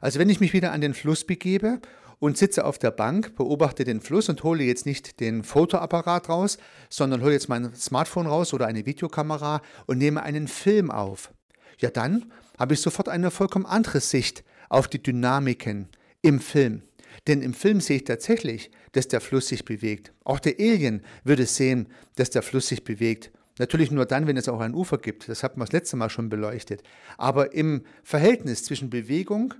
Also 0.00 0.18
wenn 0.18 0.28
ich 0.28 0.40
mich 0.40 0.52
wieder 0.52 0.72
an 0.72 0.80
den 0.80 0.94
Fluss 0.94 1.24
begebe 1.24 1.80
und 2.18 2.36
sitze 2.36 2.64
auf 2.64 2.78
der 2.78 2.90
Bank, 2.90 3.34
beobachte 3.36 3.84
den 3.84 4.00
Fluss 4.00 4.28
und 4.28 4.42
hole 4.42 4.64
jetzt 4.64 4.86
nicht 4.86 5.20
den 5.20 5.42
Fotoapparat 5.42 6.28
raus, 6.28 6.58
sondern 6.90 7.22
hole 7.22 7.32
jetzt 7.32 7.48
mein 7.48 7.74
Smartphone 7.74 8.26
raus 8.26 8.52
oder 8.52 8.66
eine 8.66 8.86
Videokamera 8.86 9.62
und 9.86 9.98
nehme 9.98 10.22
einen 10.22 10.48
Film 10.48 10.90
auf. 10.90 11.32
Ja, 11.78 11.90
dann 11.90 12.32
habe 12.58 12.74
ich 12.74 12.80
sofort 12.80 13.08
eine 13.08 13.30
vollkommen 13.30 13.66
andere 13.66 14.00
Sicht 14.00 14.44
auf 14.68 14.88
die 14.88 15.02
Dynamiken 15.02 15.88
im 16.22 16.40
Film. 16.40 16.82
Denn 17.26 17.42
im 17.42 17.54
Film 17.54 17.80
sehe 17.80 17.96
ich 17.96 18.04
tatsächlich, 18.04 18.70
dass 18.92 19.08
der 19.08 19.20
Fluss 19.20 19.48
sich 19.48 19.64
bewegt. 19.64 20.12
Auch 20.24 20.40
der 20.40 20.54
Alien 20.58 21.02
würde 21.24 21.46
sehen, 21.46 21.88
dass 22.16 22.30
der 22.30 22.42
Fluss 22.42 22.68
sich 22.68 22.84
bewegt. 22.84 23.30
Natürlich 23.58 23.90
nur 23.90 24.06
dann, 24.06 24.26
wenn 24.26 24.36
es 24.36 24.48
auch 24.48 24.60
ein 24.60 24.74
Ufer 24.74 24.98
gibt. 24.98 25.28
Das 25.28 25.42
hatten 25.42 25.60
wir 25.60 25.64
das 25.64 25.72
letzte 25.72 25.96
Mal 25.96 26.10
schon 26.10 26.28
beleuchtet. 26.28 26.82
Aber 27.16 27.54
im 27.54 27.82
Verhältnis 28.04 28.64
zwischen 28.64 28.88
Bewegung 28.88 29.54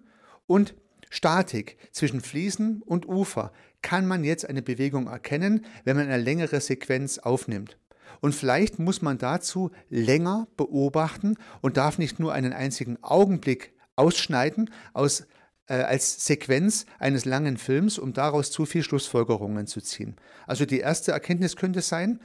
und 0.47 0.75
Statik 1.11 1.79
zwischen 1.91 2.21
Fliesen 2.21 2.83
und 2.83 3.09
Ufer 3.09 3.53
kann 3.83 4.07
man 4.07 4.25
jetzt 4.25 4.49
eine 4.49 4.63
Bewegung 4.63 5.07
erkennen, 5.07 5.65
wenn 5.85 5.97
man 5.97 6.07
eine 6.07 6.23
längere 6.23 6.61
Sequenz 6.61 7.19
aufnimmt. 7.19 7.77
Und 8.21 8.35
vielleicht 8.35 8.79
muss 8.79 9.03
man 9.03 9.19
dazu 9.19 9.71
länger 9.89 10.49
beobachten 10.57 11.37
und 11.61 11.77
darf 11.77 11.99
nicht 11.99 12.21
nur 12.21 12.33
einen 12.33 12.53
einzigen 12.53 13.03
Augenblick 13.03 13.73
ausschneiden 13.97 14.71
aus, 14.93 15.27
äh, 15.67 15.75
als 15.75 16.25
Sequenz 16.25 16.87
eines 16.99 17.25
langen 17.25 17.57
Films, 17.57 17.99
um 17.99 18.13
daraus 18.13 18.51
zu 18.51 18.65
viel 18.65 18.83
Schlussfolgerungen 18.83 19.67
zu 19.67 19.81
ziehen. 19.81 20.17
Also 20.47 20.65
die 20.65 20.81
erste 20.81 21.13
Erkenntnis 21.13 21.57
könnte 21.57 21.83
sein, 21.83 22.21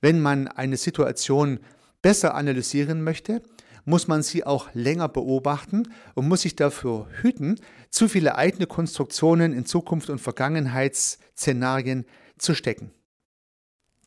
wenn 0.00 0.20
man 0.20 0.48
eine 0.48 0.76
Situation 0.76 1.60
besser 2.02 2.34
analysieren 2.34 3.02
möchte, 3.02 3.42
muss 3.84 4.08
man 4.08 4.22
sie 4.22 4.44
auch 4.44 4.68
länger 4.74 5.08
beobachten 5.08 5.84
und 6.14 6.28
muss 6.28 6.42
sich 6.42 6.56
dafür 6.56 7.08
hüten, 7.22 7.58
zu 7.90 8.08
viele 8.08 8.36
eigene 8.36 8.66
Konstruktionen 8.66 9.52
in 9.52 9.64
Zukunft 9.64 10.10
und 10.10 10.20
Vergangenheitsszenarien 10.20 12.04
zu 12.36 12.54
stecken. 12.54 12.90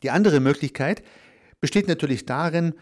Die 0.03 0.11
andere 0.11 0.39
Möglichkeit 0.39 1.03
besteht 1.59 1.87
natürlich 1.87 2.25
darin, 2.25 2.73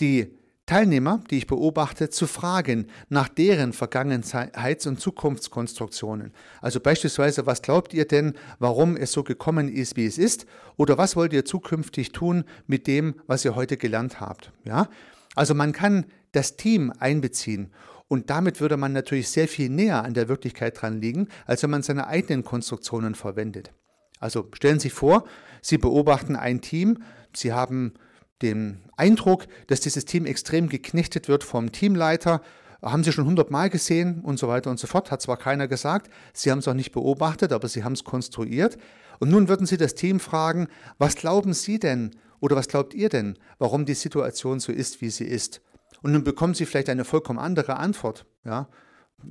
die 0.00 0.30
Teilnehmer, 0.66 1.22
die 1.30 1.38
ich 1.38 1.46
beobachte, 1.46 2.10
zu 2.10 2.26
fragen 2.26 2.88
nach 3.08 3.28
deren 3.28 3.72
Vergangenheits- 3.72 4.88
und 4.88 5.00
Zukunftskonstruktionen. 5.00 6.32
Also 6.60 6.80
beispielsweise, 6.80 7.46
was 7.46 7.62
glaubt 7.62 7.94
ihr 7.94 8.04
denn, 8.04 8.34
warum 8.58 8.96
es 8.96 9.12
so 9.12 9.22
gekommen 9.22 9.68
ist, 9.68 9.96
wie 9.96 10.06
es 10.06 10.18
ist? 10.18 10.44
Oder 10.76 10.98
was 10.98 11.14
wollt 11.14 11.32
ihr 11.32 11.44
zukünftig 11.44 12.10
tun 12.10 12.44
mit 12.66 12.88
dem, 12.88 13.14
was 13.28 13.44
ihr 13.44 13.54
heute 13.54 13.76
gelernt 13.76 14.20
habt? 14.20 14.50
Ja? 14.64 14.88
Also 15.36 15.54
man 15.54 15.72
kann 15.72 16.06
das 16.32 16.56
Team 16.56 16.92
einbeziehen 16.98 17.70
und 18.08 18.30
damit 18.30 18.60
würde 18.60 18.76
man 18.76 18.92
natürlich 18.92 19.28
sehr 19.28 19.46
viel 19.46 19.68
näher 19.68 20.02
an 20.02 20.14
der 20.14 20.28
Wirklichkeit 20.28 20.80
dran 20.80 21.00
liegen, 21.00 21.28
als 21.46 21.62
wenn 21.62 21.70
man 21.70 21.82
seine 21.82 22.08
eigenen 22.08 22.42
Konstruktionen 22.42 23.14
verwendet. 23.14 23.72
Also 24.20 24.48
stellen 24.54 24.78
Sie 24.78 24.88
sich 24.88 24.92
vor, 24.92 25.24
Sie 25.62 25.78
beobachten 25.78 26.36
ein 26.36 26.60
Team, 26.60 27.02
Sie 27.34 27.52
haben 27.52 27.94
den 28.42 28.82
Eindruck, 28.96 29.46
dass 29.66 29.80
dieses 29.80 30.04
Team 30.04 30.26
extrem 30.26 30.68
geknechtet 30.68 31.28
wird 31.28 31.44
vom 31.44 31.72
Teamleiter, 31.72 32.42
haben 32.82 33.02
Sie 33.02 33.12
schon 33.12 33.26
hundertmal 33.26 33.70
gesehen 33.70 34.20
und 34.20 34.38
so 34.38 34.48
weiter 34.48 34.70
und 34.70 34.78
so 34.78 34.86
fort, 34.86 35.10
hat 35.10 35.22
zwar 35.22 35.36
keiner 35.36 35.66
gesagt, 35.68 36.10
Sie 36.32 36.50
haben 36.50 36.58
es 36.58 36.68
auch 36.68 36.74
nicht 36.74 36.92
beobachtet, 36.92 37.52
aber 37.52 37.68
Sie 37.68 37.84
haben 37.84 37.94
es 37.94 38.04
konstruiert. 38.04 38.76
Und 39.18 39.30
nun 39.30 39.48
würden 39.48 39.66
Sie 39.66 39.76
das 39.76 39.94
Team 39.94 40.20
fragen, 40.20 40.68
was 40.98 41.16
glauben 41.16 41.54
Sie 41.54 41.78
denn 41.78 42.12
oder 42.40 42.56
was 42.56 42.68
glaubt 42.68 42.94
ihr 42.94 43.08
denn, 43.08 43.38
warum 43.58 43.86
die 43.86 43.94
Situation 43.94 44.60
so 44.60 44.72
ist, 44.72 45.00
wie 45.00 45.10
sie 45.10 45.24
ist? 45.24 45.60
Und 46.02 46.12
nun 46.12 46.24
bekommen 46.24 46.54
Sie 46.54 46.66
vielleicht 46.66 46.88
eine 46.88 47.04
vollkommen 47.04 47.38
andere 47.38 47.76
Antwort. 47.76 48.26
Ja? 48.44 48.68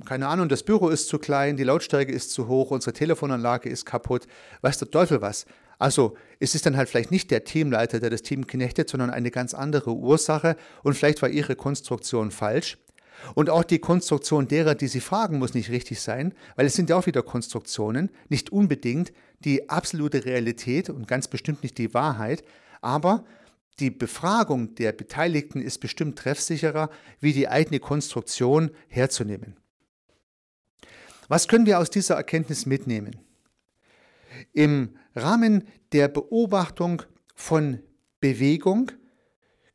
Keine 0.04 0.28
Ahnung, 0.28 0.48
das 0.48 0.62
Büro 0.62 0.88
ist 0.88 1.08
zu 1.08 1.18
klein, 1.18 1.56
die 1.56 1.64
Lautstärke 1.64 2.12
ist 2.12 2.30
zu 2.30 2.48
hoch, 2.48 2.70
unsere 2.70 2.92
Telefonanlage 2.92 3.68
ist 3.68 3.86
kaputt, 3.86 4.26
weiß 4.60 4.78
der 4.78 4.90
Teufel 4.90 5.20
was. 5.20 5.46
Also 5.78 6.16
es 6.38 6.54
ist 6.54 6.66
dann 6.66 6.76
halt 6.76 6.88
vielleicht 6.88 7.10
nicht 7.10 7.30
der 7.30 7.44
Teamleiter, 7.44 8.00
der 8.00 8.10
das 8.10 8.22
Team 8.22 8.46
knechtet, 8.46 8.88
sondern 8.88 9.10
eine 9.10 9.30
ganz 9.30 9.54
andere 9.54 9.94
Ursache 9.94 10.56
und 10.82 10.94
vielleicht 10.94 11.22
war 11.22 11.28
ihre 11.28 11.56
Konstruktion 11.56 12.30
falsch. 12.30 12.78
Und 13.34 13.48
auch 13.48 13.64
die 13.64 13.78
Konstruktion 13.78 14.46
derer, 14.46 14.74
die 14.74 14.88
sie 14.88 15.00
fragen, 15.00 15.38
muss 15.38 15.54
nicht 15.54 15.70
richtig 15.70 16.00
sein, 16.00 16.34
weil 16.54 16.66
es 16.66 16.74
sind 16.74 16.90
ja 16.90 16.96
auch 16.96 17.06
wieder 17.06 17.22
Konstruktionen, 17.22 18.10
nicht 18.28 18.50
unbedingt 18.50 19.12
die 19.40 19.68
absolute 19.70 20.24
Realität 20.24 20.90
und 20.90 21.08
ganz 21.08 21.26
bestimmt 21.26 21.62
nicht 21.62 21.78
die 21.78 21.94
Wahrheit, 21.94 22.44
aber 22.80 23.24
die 23.80 23.90
Befragung 23.90 24.74
der 24.74 24.92
Beteiligten 24.92 25.60
ist 25.60 25.78
bestimmt 25.78 26.18
treffsicherer, 26.18 26.90
wie 27.20 27.32
die 27.32 27.48
eigene 27.48 27.80
Konstruktion 27.80 28.70
herzunehmen. 28.88 29.56
Was 31.28 31.48
können 31.48 31.66
wir 31.66 31.78
aus 31.78 31.90
dieser 31.90 32.14
Erkenntnis 32.14 32.66
mitnehmen? 32.66 33.16
Im 34.52 34.96
Rahmen 35.14 35.64
der 35.92 36.08
Beobachtung 36.08 37.02
von 37.34 37.80
Bewegung 38.20 38.92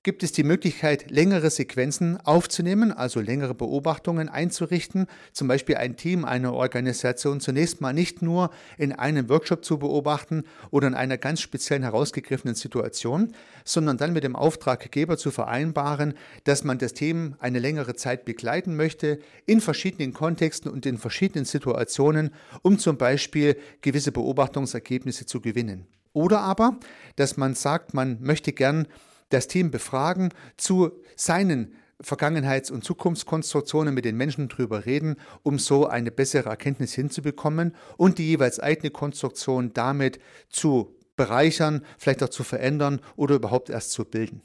gibt 0.04 0.24
es 0.24 0.32
die 0.32 0.44
Möglichkeit, 0.44 1.12
längere 1.12 1.52
Sequenzen 1.52 2.18
aufzunehmen, 2.18 2.92
also 2.92 3.20
längere 3.20 3.54
Beobachtungen 3.54 4.30
einzurichten, 4.30 5.06
zum 5.32 5.48
Beispiel 5.48 5.76
ein 5.76 5.96
Team, 5.96 6.26
eine 6.26 6.54
Organisation 6.54 7.40
zunächst 7.40 7.82
mal 7.82 7.94
nicht 7.94 8.24
nur 8.24 8.50
in 8.78 8.94
einem 8.94 9.30
Workshop 9.30 9.64
zu 9.64 9.78
beobachten 9.78 10.44
oder 10.72 10.88
in 10.88 10.96
einer 10.96 11.18
ganz 11.18 11.42
speziellen 11.42 11.84
herausgegriffenen 11.84 12.56
Situation, 12.56 13.34
sondern 13.64 13.98
dann 13.98 14.14
mit 14.14 14.24
dem 14.24 14.36
Auftraggeber 14.36 15.18
zu 15.18 15.30
vereinbaren, 15.30 16.16
dass 16.46 16.64
man 16.64 16.80
das 16.80 16.94
Team 16.94 17.36
eine 17.40 17.60
längere 17.60 17.96
Zeit 17.96 18.26
begleiten 18.26 18.76
möchte, 18.76 19.20
in 19.46 19.62
verschiedenen 19.62 20.14
Kontexten 20.14 20.72
und 20.72 20.88
in 20.88 20.98
verschiedenen 20.98 21.46
Situationen, 21.46 22.32
um 22.64 22.80
zum 22.80 22.98
Beispiel 22.98 23.56
gewisse 23.82 24.12
Beobachtungsergebnisse 24.12 25.28
zu 25.28 25.42
gewinnen. 25.42 25.86
Oder 26.14 26.40
aber, 26.42 26.78
dass 27.16 27.38
man 27.38 27.54
sagt, 27.54 27.94
man 27.94 28.18
möchte 28.22 28.52
gern 28.52 28.88
das 29.34 29.48
Team 29.48 29.72
befragen, 29.72 30.30
zu 30.58 30.92
seinen 31.16 31.76
Vergangenheits- 32.02 32.72
und 32.72 32.84
Zukunftskonstruktionen 32.84 33.94
mit 33.94 34.06
den 34.06 34.18
Menschen 34.18 34.48
drüber 34.48 34.86
reden, 34.86 35.18
um 35.44 35.60
so 35.60 35.88
eine 35.88 36.12
bessere 36.12 36.50
Erkenntnis 36.50 36.94
hinzubekommen 36.94 37.76
und 37.98 38.18
die 38.18 38.28
jeweils 38.28 38.60
eigene 38.60 38.90
Konstruktion 38.90 39.74
damit 39.74 40.20
zu 40.50 40.96
bereichern, 41.16 41.86
vielleicht 41.98 42.24
auch 42.24 42.30
zu 42.30 42.44
verändern 42.44 43.02
oder 43.16 43.36
überhaupt 43.36 43.70
erst 43.70 43.92
zu 43.92 44.06
bilden. 44.06 44.42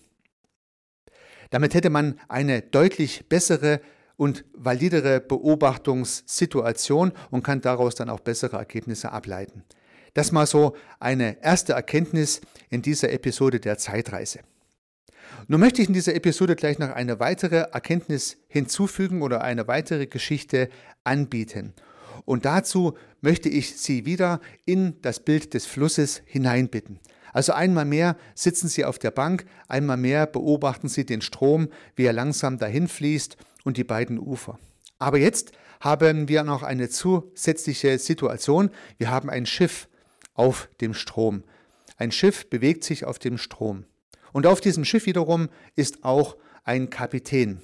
Damit 1.50 1.74
hätte 1.74 1.90
man 1.90 2.20
eine 2.28 2.60
deutlich 2.60 3.28
bessere 3.28 3.80
und 4.16 4.44
validere 4.52 5.20
Beobachtungssituation 5.20 7.12
und 7.30 7.42
kann 7.42 7.60
daraus 7.60 7.94
dann 7.94 8.10
auch 8.10 8.20
bessere 8.20 8.56
Ergebnisse 8.56 9.12
ableiten. 9.12 9.62
Das 10.14 10.32
mal 10.32 10.46
so 10.46 10.74
eine 10.98 11.42
erste 11.42 11.74
Erkenntnis 11.74 12.40
in 12.70 12.82
dieser 12.82 13.12
Episode 13.12 13.60
der 13.60 13.78
Zeitreise. 13.78 14.40
Nun 15.48 15.60
möchte 15.60 15.82
ich 15.82 15.88
in 15.88 15.94
dieser 15.94 16.14
Episode 16.14 16.56
gleich 16.56 16.78
noch 16.78 16.90
eine 16.90 17.20
weitere 17.20 17.66
Erkenntnis 17.72 18.36
hinzufügen 18.48 19.22
oder 19.22 19.42
eine 19.42 19.68
weitere 19.68 20.06
Geschichte 20.06 20.68
anbieten. 21.04 21.74
Und 22.24 22.44
dazu 22.44 22.94
möchte 23.20 23.48
ich 23.48 23.76
Sie 23.76 24.06
wieder 24.06 24.40
in 24.64 25.00
das 25.02 25.20
Bild 25.20 25.54
des 25.54 25.66
Flusses 25.66 26.22
hineinbitten. 26.26 26.98
Also 27.32 27.52
einmal 27.52 27.84
mehr 27.84 28.16
sitzen 28.34 28.68
Sie 28.68 28.84
auf 28.84 28.98
der 28.98 29.10
Bank, 29.10 29.44
einmal 29.68 29.98
mehr 29.98 30.26
beobachten 30.26 30.88
Sie 30.88 31.04
den 31.04 31.20
Strom, 31.20 31.68
wie 31.94 32.04
er 32.04 32.12
langsam 32.12 32.58
dahin 32.58 32.88
fließt 32.88 33.36
und 33.64 33.76
die 33.76 33.84
beiden 33.84 34.18
Ufer. 34.18 34.58
Aber 34.98 35.18
jetzt 35.18 35.52
haben 35.80 36.28
wir 36.28 36.42
noch 36.42 36.62
eine 36.62 36.88
zusätzliche 36.88 37.98
Situation. 37.98 38.70
Wir 38.98 39.10
haben 39.10 39.28
ein 39.28 39.46
Schiff 39.46 39.88
auf 40.34 40.68
dem 40.80 40.94
Strom. 40.94 41.44
Ein 41.98 42.10
Schiff 42.10 42.48
bewegt 42.48 42.84
sich 42.84 43.04
auf 43.04 43.18
dem 43.18 43.38
Strom. 43.38 43.84
Und 44.36 44.46
auf 44.46 44.60
diesem 44.60 44.84
Schiff 44.84 45.06
wiederum 45.06 45.48
ist 45.76 46.04
auch 46.04 46.36
ein 46.62 46.90
Kapitän. 46.90 47.62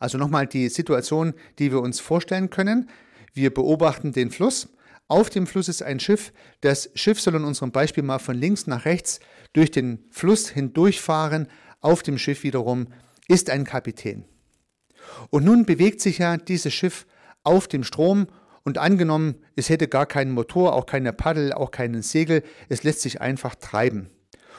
Also 0.00 0.18
nochmal 0.18 0.48
die 0.48 0.68
Situation, 0.68 1.34
die 1.60 1.70
wir 1.70 1.80
uns 1.80 2.00
vorstellen 2.00 2.50
können. 2.50 2.90
Wir 3.32 3.54
beobachten 3.54 4.10
den 4.10 4.32
Fluss. 4.32 4.70
Auf 5.06 5.30
dem 5.30 5.46
Fluss 5.46 5.68
ist 5.68 5.80
ein 5.80 6.00
Schiff. 6.00 6.32
Das 6.60 6.90
Schiff 6.96 7.20
soll 7.20 7.36
in 7.36 7.44
unserem 7.44 7.70
Beispiel 7.70 8.02
mal 8.02 8.18
von 8.18 8.36
links 8.36 8.66
nach 8.66 8.84
rechts 8.84 9.20
durch 9.52 9.70
den 9.70 10.04
Fluss 10.10 10.48
hindurchfahren. 10.48 11.46
Auf 11.80 12.02
dem 12.02 12.18
Schiff 12.18 12.42
wiederum 12.42 12.88
ist 13.28 13.48
ein 13.48 13.62
Kapitän. 13.62 14.24
Und 15.30 15.44
nun 15.44 15.66
bewegt 15.66 16.00
sich 16.00 16.18
ja 16.18 16.36
dieses 16.36 16.74
Schiff 16.74 17.06
auf 17.44 17.68
dem 17.68 17.84
Strom 17.84 18.26
und 18.64 18.76
angenommen, 18.78 19.36
es 19.54 19.68
hätte 19.68 19.86
gar 19.86 20.06
keinen 20.06 20.32
Motor, 20.32 20.72
auch 20.72 20.86
keine 20.86 21.12
Paddel, 21.12 21.52
auch 21.52 21.70
keinen 21.70 22.02
Segel, 22.02 22.42
es 22.68 22.82
lässt 22.82 23.02
sich 23.02 23.20
einfach 23.20 23.54
treiben. 23.54 24.10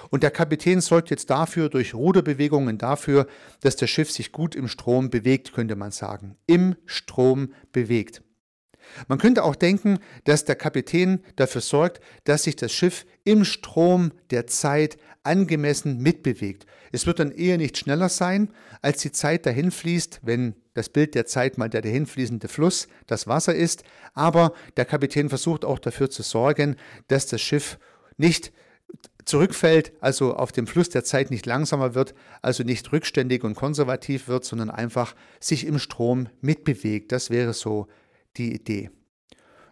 Und 0.10 0.24
der 0.24 0.32
Kapitän 0.32 0.82
sorgt 0.82 1.10
jetzt 1.10 1.30
dafür, 1.30 1.70
durch 1.70 1.94
Ruderbewegungen 1.94 2.78
dafür, 2.78 3.28
dass 3.62 3.76
das 3.76 3.90
Schiff 3.90 4.12
sich 4.12 4.32
gut 4.32 4.56
im 4.56 4.68
Strom 4.68 5.10
bewegt, 5.10 5.54
könnte 5.54 5.76
man 5.76 5.92
sagen. 5.92 6.38
Im 6.46 6.76
Strom 6.86 7.54
bewegt. 7.72 8.22
Man 9.08 9.18
könnte 9.18 9.44
auch 9.44 9.56
denken, 9.56 10.00
dass 10.26 10.46
der 10.46 10.56
Kapitän 10.56 11.24
dafür 11.36 11.62
sorgt, 11.62 12.02
dass 12.26 12.44
sich 12.44 12.56
das 12.56 12.72
Schiff 12.72 13.06
im 13.24 13.46
Strom 13.46 14.12
der 14.30 14.48
Zeit 14.48 14.98
angemessen 15.24 16.00
mitbewegt. 16.00 16.66
Es 16.92 17.08
wird 17.08 17.20
dann 17.20 17.32
eher 17.32 17.58
nicht 17.58 17.78
schneller 17.78 18.10
sein, 18.10 18.50
als 18.82 19.02
die 19.02 19.12
Zeit 19.12 19.46
dahin 19.46 19.72
fließt, 19.72 20.20
wenn 20.24 20.56
das 20.74 20.90
Bild 20.90 21.16
der 21.16 21.26
Zeit 21.26 21.58
mal 21.58 21.70
der 21.70 21.82
dahinfließende 21.82 22.48
Fluss, 22.48 22.88
das 23.08 23.28
Wasser 23.28 23.56
ist, 23.56 23.84
aber 24.14 24.54
der 24.76 24.86
Kapitän 24.86 25.30
versucht 25.30 25.66
auch 25.66 25.80
dafür 25.80 26.10
zu 26.10 26.24
sorgen, 26.24 26.76
dass 27.08 27.28
das 27.28 27.42
Schiff 27.42 27.80
nicht 28.18 28.52
zurückfällt, 29.26 29.94
also 30.02 30.36
auf 30.36 30.52
dem 30.52 30.68
Fluss 30.68 30.90
der 30.90 31.04
Zeit 31.04 31.32
nicht 31.32 31.46
langsamer 31.46 31.96
wird, 31.96 32.14
also 32.42 32.64
nicht 32.64 32.92
rückständig 32.92 33.44
und 33.44 33.56
konservativ 33.56 34.28
wird, 34.28 34.46
sondern 34.46 34.70
einfach 34.70 35.16
sich 35.40 35.66
im 35.66 35.80
Strom 35.80 36.28
mitbewegt. 36.42 37.12
Das 37.12 37.30
wäre 37.30 37.54
so 37.54 37.88
die 38.38 38.54
Idee. 38.54 38.90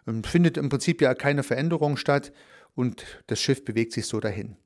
Und 0.06 0.14
ähm, 0.14 0.24
findet 0.24 0.56
im 0.56 0.68
Prinzip 0.68 1.00
ja 1.00 1.14
keine 1.14 1.42
Veränderung 1.42 1.96
statt 1.96 2.32
und 2.74 3.04
das 3.26 3.40
Schiff 3.40 3.64
bewegt 3.64 3.92
sich 3.92 4.06
so 4.06 4.20
dahin. 4.20 4.56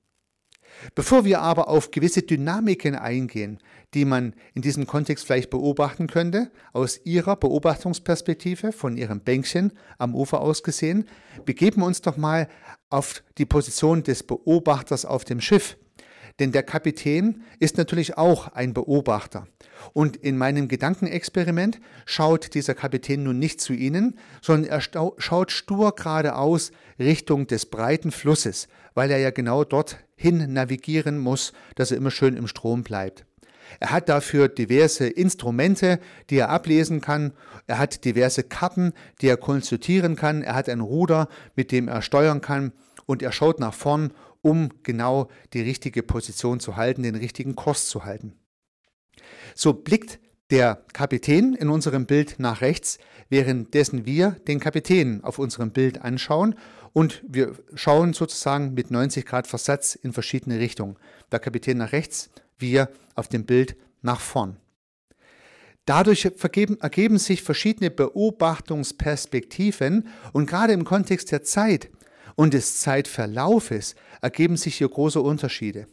Bevor 0.94 1.24
wir 1.24 1.40
aber 1.40 1.68
auf 1.68 1.90
gewisse 1.90 2.22
Dynamiken 2.22 2.94
eingehen, 2.94 3.58
die 3.96 4.04
man 4.04 4.34
in 4.52 4.60
diesem 4.60 4.86
Kontext 4.86 5.24
vielleicht 5.24 5.48
beobachten 5.48 6.06
könnte, 6.06 6.50
aus 6.74 7.00
Ihrer 7.04 7.34
Beobachtungsperspektive, 7.34 8.72
von 8.72 8.98
Ihrem 8.98 9.20
Bänkchen 9.20 9.72
am 9.96 10.14
Ufer 10.14 10.42
aus 10.42 10.62
gesehen, 10.62 11.08
begeben 11.46 11.80
wir 11.80 11.86
uns 11.86 12.02
doch 12.02 12.18
mal 12.18 12.46
auf 12.90 13.24
die 13.38 13.46
Position 13.46 14.02
des 14.02 14.22
Beobachters 14.22 15.06
auf 15.06 15.24
dem 15.24 15.40
Schiff. 15.40 15.78
Denn 16.38 16.52
der 16.52 16.62
Kapitän 16.62 17.42
ist 17.58 17.78
natürlich 17.78 18.18
auch 18.18 18.48
ein 18.48 18.74
Beobachter. 18.74 19.48
Und 19.94 20.18
in 20.18 20.36
meinem 20.36 20.68
Gedankenexperiment 20.68 21.80
schaut 22.04 22.52
dieser 22.52 22.74
Kapitän 22.74 23.22
nun 23.22 23.38
nicht 23.38 23.62
zu 23.62 23.72
Ihnen, 23.72 24.18
sondern 24.42 24.70
er 24.70 24.82
schaut 25.16 25.50
stur 25.50 25.94
geradeaus 25.94 26.70
Richtung 26.98 27.46
des 27.46 27.64
breiten 27.64 28.10
Flusses, 28.10 28.68
weil 28.92 29.10
er 29.10 29.18
ja 29.18 29.30
genau 29.30 29.64
dorthin 29.64 30.52
navigieren 30.52 31.18
muss, 31.18 31.54
dass 31.76 31.92
er 31.92 31.96
immer 31.96 32.10
schön 32.10 32.36
im 32.36 32.46
Strom 32.46 32.82
bleibt. 32.82 33.25
Er 33.80 33.90
hat 33.90 34.08
dafür 34.08 34.48
diverse 34.48 35.06
Instrumente, 35.06 36.00
die 36.30 36.38
er 36.38 36.50
ablesen 36.50 37.00
kann. 37.00 37.32
Er 37.66 37.78
hat 37.78 38.04
diverse 38.04 38.42
Karten, 38.42 38.92
die 39.20 39.28
er 39.28 39.36
konsultieren 39.36 40.16
kann. 40.16 40.42
Er 40.42 40.54
hat 40.54 40.68
ein 40.68 40.80
Ruder, 40.80 41.28
mit 41.54 41.72
dem 41.72 41.88
er 41.88 42.02
steuern 42.02 42.40
kann. 42.40 42.72
Und 43.06 43.22
er 43.22 43.32
schaut 43.32 43.60
nach 43.60 43.74
vorn, 43.74 44.12
um 44.42 44.70
genau 44.82 45.28
die 45.52 45.62
richtige 45.62 46.02
Position 46.02 46.60
zu 46.60 46.76
halten, 46.76 47.02
den 47.02 47.16
richtigen 47.16 47.56
Kurs 47.56 47.88
zu 47.88 48.04
halten. 48.04 48.34
So 49.54 49.72
blickt 49.72 50.20
der 50.50 50.84
Kapitän 50.92 51.54
in 51.54 51.68
unserem 51.68 52.06
Bild 52.06 52.36
nach 52.38 52.60
rechts, 52.60 52.98
währenddessen 53.28 54.06
wir 54.06 54.36
den 54.46 54.60
Kapitän 54.60 55.24
auf 55.24 55.38
unserem 55.38 55.72
Bild 55.72 56.02
anschauen 56.02 56.54
und 56.92 57.22
wir 57.26 57.56
schauen 57.74 58.12
sozusagen 58.12 58.74
mit 58.74 58.90
90 58.90 59.26
Grad 59.26 59.46
Versatz 59.46 59.96
in 59.96 60.12
verschiedene 60.12 60.58
Richtungen. 60.58 60.96
Der 61.32 61.40
Kapitän 61.40 61.78
nach 61.78 61.92
rechts, 61.92 62.30
wir 62.58 62.88
auf 63.14 63.28
dem 63.28 63.44
Bild 63.44 63.76
nach 64.02 64.20
vorn. 64.20 64.56
Dadurch 65.84 66.28
vergeben, 66.36 66.80
ergeben 66.80 67.18
sich 67.18 67.42
verschiedene 67.42 67.90
Beobachtungsperspektiven 67.90 70.08
und 70.32 70.46
gerade 70.46 70.72
im 70.72 70.84
Kontext 70.84 71.30
der 71.30 71.44
Zeit 71.44 71.90
und 72.34 72.54
des 72.54 72.80
Zeitverlaufes 72.80 73.94
ergeben 74.20 74.56
sich 74.56 74.76
hier 74.76 74.88
große 74.88 75.20
Unterschiede. 75.20 75.86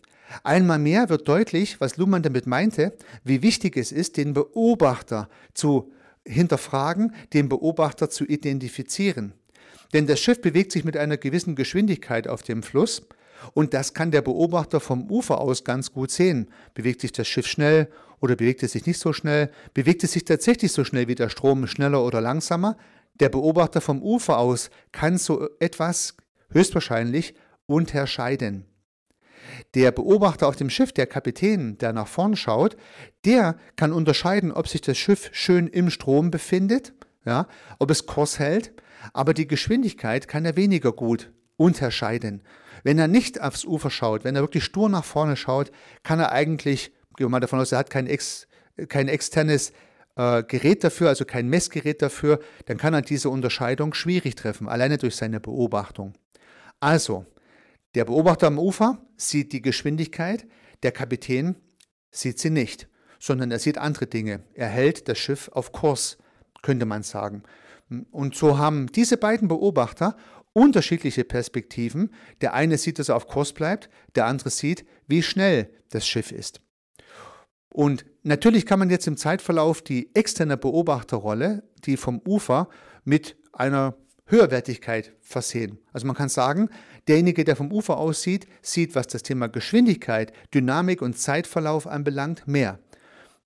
Einmal 0.44 0.80
mehr 0.80 1.10
wird 1.10 1.28
deutlich, 1.28 1.80
was 1.80 1.98
Luhmann 1.98 2.24
damit 2.24 2.48
meinte, 2.48 2.98
wie 3.24 3.44
wichtig 3.44 3.78
es 3.78 3.92
ist, 3.92 4.18
den 4.18 4.34
Beobachter 4.34 5.30
zu 5.54 5.92
hinterfragen, 6.26 7.14
den 7.34 7.50
Beobachter 7.50 8.10
zu 8.10 8.26
identifizieren. 8.26 9.34
Denn 9.94 10.08
das 10.08 10.20
Schiff 10.20 10.42
bewegt 10.42 10.72
sich 10.72 10.84
mit 10.84 10.98
einer 10.98 11.18
gewissen 11.18 11.56
Geschwindigkeit 11.56 12.28
auf 12.28 12.42
dem 12.42 12.64
Fluss 12.64 13.04
und 13.54 13.74
das 13.74 13.94
kann 13.94 14.12
der 14.12 14.22
Beobachter 14.22 14.80
vom 14.80 15.10
Ufer 15.10 15.40
aus 15.42 15.64
ganz 15.64 15.92
gut 15.92 16.12
sehen. 16.12 16.50
Bewegt 16.74 17.02
sich 17.02 17.12
das 17.12 17.28
Schiff 17.28 17.48
schnell 17.48 17.90
oder 18.20 18.36
bewegt 18.36 18.64
es 18.64 18.72
sich 18.72 18.86
nicht 18.86 19.00
so 19.00 19.14
schnell? 19.14 19.52
Bewegt 19.74 20.04
es 20.04 20.14
sich 20.14 20.26
tatsächlich 20.26 20.72
so 20.72 20.84
schnell 20.84 21.08
wie 21.08 21.16
der 21.16 21.30
Strom, 21.30 21.68
schneller 21.68 22.04
oder 22.04 22.22
langsamer? 22.22 22.78
Der 23.20 23.30
Beobachter 23.30 23.82
vom 23.82 24.02
Ufer 24.02 24.38
aus 24.38 24.70
kann 24.92 25.18
so 25.18 25.50
etwas 25.60 26.16
höchstwahrscheinlich 26.50 27.36
unterscheiden. 27.66 28.66
Der 29.76 29.92
Beobachter 29.92 30.48
auf 30.48 30.56
dem 30.56 30.70
Schiff, 30.70 30.92
der 30.92 31.08
Kapitän, 31.08 31.78
der 31.78 31.94
nach 31.94 32.08
vorn 32.08 32.36
schaut, 32.36 32.78
der 33.26 33.58
kann 33.76 33.92
unterscheiden, 33.92 34.52
ob 34.52 34.68
sich 34.68 34.82
das 34.82 34.98
Schiff 34.98 35.30
schön 35.32 35.68
im 35.68 35.90
Strom 35.90 36.32
befindet, 36.32 36.94
ja, 37.26 37.48
ob 37.80 37.92
es 37.92 38.06
Kurs 38.06 38.40
hält, 38.40 38.74
aber 39.14 39.34
die 39.34 39.48
Geschwindigkeit 39.48 40.28
kann 40.28 40.46
er 40.46 40.56
weniger 40.56 40.92
gut 40.92 41.32
unterscheiden. 41.58 42.42
Wenn 42.84 43.00
er 43.00 43.08
nicht 43.08 43.42
aufs 43.42 43.66
Ufer 43.66 43.90
schaut, 43.90 44.24
wenn 44.24 44.36
er 44.36 44.42
wirklich 44.42 44.64
stur 44.64 44.90
nach 44.90 45.06
vorne 45.06 45.36
schaut, 45.36 45.72
kann 46.04 46.20
er 46.20 46.32
eigentlich, 46.32 46.92
gehen 47.16 47.26
wir 47.26 47.30
mal 47.30 47.40
davon 47.40 47.60
aus, 47.60 47.72
er 47.72 47.80
hat 47.80 47.90
kein, 47.90 48.08
ex, 48.08 48.48
kein 48.90 49.08
externes 49.08 49.72
äh, 50.16 50.44
Gerät 50.44 50.84
dafür, 50.84 51.10
also 51.10 51.26
kein 51.26 51.48
Messgerät 51.48 52.02
dafür, 52.02 52.40
dann 52.66 52.78
kann 52.78 52.94
er 52.94 53.02
diese 53.02 53.30
Unterscheidung 53.30 53.94
schwierig 53.94 54.36
treffen, 54.36 54.68
alleine 54.68 54.98
durch 54.98 55.16
seine 55.16 55.40
Beobachtung. 55.40 56.14
Also, 56.80 57.26
der 57.96 58.06
Beobachter 58.06 58.48
am 58.48 58.60
Ufer 58.60 59.00
sieht 59.16 59.54
die 59.54 59.62
Geschwindigkeit, 59.62 60.46
der 60.84 60.92
Kapitän 60.92 61.56
sieht 62.12 62.40
sie 62.40 62.50
nicht, 62.50 62.90
sondern 63.20 63.52
er 63.52 63.60
sieht 63.60 63.78
andere 63.78 64.08
Dinge. 64.08 64.42
Er 64.54 64.68
hält 64.68 65.08
das 65.08 65.18
Schiff 65.18 65.50
auf 65.54 65.72
Kurs, 65.72 66.18
könnte 66.62 66.86
man 66.86 67.04
sagen. 67.04 67.44
Und 68.12 68.36
so 68.36 68.58
haben 68.58 68.88
diese 68.88 69.18
beiden 69.18 69.48
Beobachter 69.48 70.18
unterschiedliche 70.54 71.24
Perspektiven. 71.24 72.12
Der 72.42 72.54
eine 72.54 72.78
sieht, 72.78 73.00
dass 73.00 73.10
er 73.10 73.16
auf 73.16 73.28
Kurs 73.28 73.54
bleibt, 73.54 73.90
der 74.16 74.26
andere 74.26 74.50
sieht, 74.50 74.86
wie 75.08 75.24
schnell 75.24 75.70
das 75.90 76.08
Schiff 76.08 76.32
ist. 76.32 76.62
Und 77.74 78.06
natürlich 78.22 78.66
kann 78.66 78.80
man 78.80 78.92
jetzt 78.92 79.08
im 79.08 79.18
Zeitverlauf 79.18 79.82
die 79.82 80.16
externe 80.16 80.58
Beobachterrolle, 80.58 81.64
die 81.86 81.98
vom 81.98 82.22
Ufer, 82.26 82.70
mit 83.04 83.36
einer 83.52 83.96
Höherwertigkeit 84.28 85.14
versehen. 85.22 85.80
Also 85.92 86.08
man 86.08 86.16
kann 86.16 86.30
sagen, 86.30 86.70
derjenige, 87.08 87.44
der 87.44 87.56
vom 87.56 87.72
Ufer 87.72 87.98
aussieht, 87.98 88.48
sieht, 88.62 88.96
was 88.96 89.08
das 89.08 89.24
Thema 89.24 89.48
Geschwindigkeit, 89.48 90.32
Dynamik 90.54 91.02
und 91.02 91.18
Zeitverlauf 91.18 91.88
anbelangt, 91.88 92.48
mehr. 92.48 92.80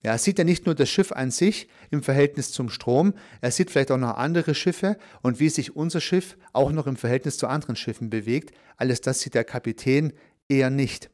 Ja, 0.04 0.12
er 0.12 0.18
sieht 0.18 0.38
ja 0.38 0.44
nicht 0.44 0.64
nur 0.66 0.76
das 0.76 0.88
Schiff 0.88 1.10
an 1.10 1.32
sich 1.32 1.68
im 1.90 2.02
Verhältnis 2.04 2.52
zum 2.52 2.70
Strom, 2.70 3.14
er 3.40 3.50
sieht 3.50 3.70
vielleicht 3.70 3.90
auch 3.90 3.98
noch 3.98 4.16
andere 4.16 4.54
Schiffe 4.54 4.96
und 5.22 5.40
wie 5.40 5.48
sich 5.48 5.74
unser 5.74 6.00
Schiff 6.00 6.36
auch 6.52 6.70
noch 6.70 6.86
im 6.86 6.96
Verhältnis 6.96 7.36
zu 7.36 7.48
anderen 7.48 7.74
Schiffen 7.74 8.08
bewegt. 8.08 8.54
Alles 8.76 9.00
das 9.00 9.20
sieht 9.20 9.34
der 9.34 9.44
Kapitän 9.44 10.12
eher 10.48 10.70
nicht. 10.70 11.10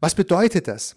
Was 0.00 0.16
bedeutet 0.16 0.66
das? 0.66 0.96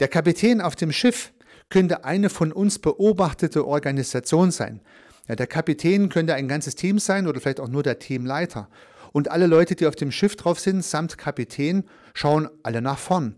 Der 0.00 0.08
Kapitän 0.08 0.62
auf 0.62 0.76
dem 0.76 0.92
Schiff 0.92 1.32
könnte 1.68 2.04
eine 2.04 2.30
von 2.30 2.52
uns 2.52 2.78
beobachtete 2.78 3.66
Organisation 3.66 4.50
sein. 4.50 4.80
Ja, 5.28 5.36
der 5.36 5.46
Kapitän 5.46 6.08
könnte 6.08 6.34
ein 6.34 6.48
ganzes 6.48 6.74
Team 6.74 6.98
sein 6.98 7.26
oder 7.26 7.40
vielleicht 7.40 7.60
auch 7.60 7.68
nur 7.68 7.82
der 7.82 7.98
Teamleiter. 7.98 8.68
Und 9.12 9.30
alle 9.30 9.46
Leute, 9.46 9.74
die 9.74 9.86
auf 9.86 9.96
dem 9.96 10.12
Schiff 10.12 10.36
drauf 10.36 10.60
sind, 10.60 10.84
samt 10.84 11.18
Kapitän, 11.18 11.84
schauen 12.14 12.48
alle 12.62 12.80
nach 12.80 12.98
vorn 12.98 13.36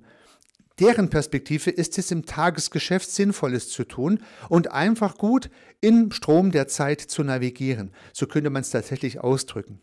deren 0.80 1.10
Perspektive 1.10 1.70
ist 1.70 1.98
es 1.98 2.10
im 2.10 2.24
Tagesgeschäft 2.26 3.10
Sinnvolles 3.10 3.68
zu 3.68 3.84
tun 3.84 4.20
und 4.48 4.72
einfach 4.72 5.18
gut 5.18 5.50
im 5.80 6.10
Strom 6.12 6.50
der 6.50 6.68
Zeit 6.68 7.00
zu 7.00 7.22
navigieren. 7.22 7.92
So 8.12 8.26
könnte 8.26 8.50
man 8.50 8.62
es 8.62 8.70
tatsächlich 8.70 9.20
ausdrücken. 9.20 9.80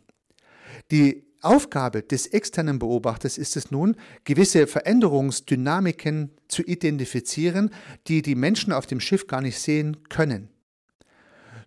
Die 0.92 1.26
Aufgabe 1.42 2.02
des 2.02 2.28
externen 2.28 2.80
Beobachters 2.80 3.38
ist 3.38 3.56
es 3.56 3.70
nun, 3.70 3.96
gewisse 4.24 4.66
Veränderungsdynamiken 4.68 6.32
zu 6.48 6.64
identifizieren, 6.64 7.70
die 8.08 8.22
die 8.22 8.36
Menschen 8.36 8.74
auf 8.74 8.88
dem 8.88 9.00
Schiff 9.00 9.28
gar 9.28 9.42
nicht 9.42 9.60
sehen 9.60 10.04
können. 10.10 10.50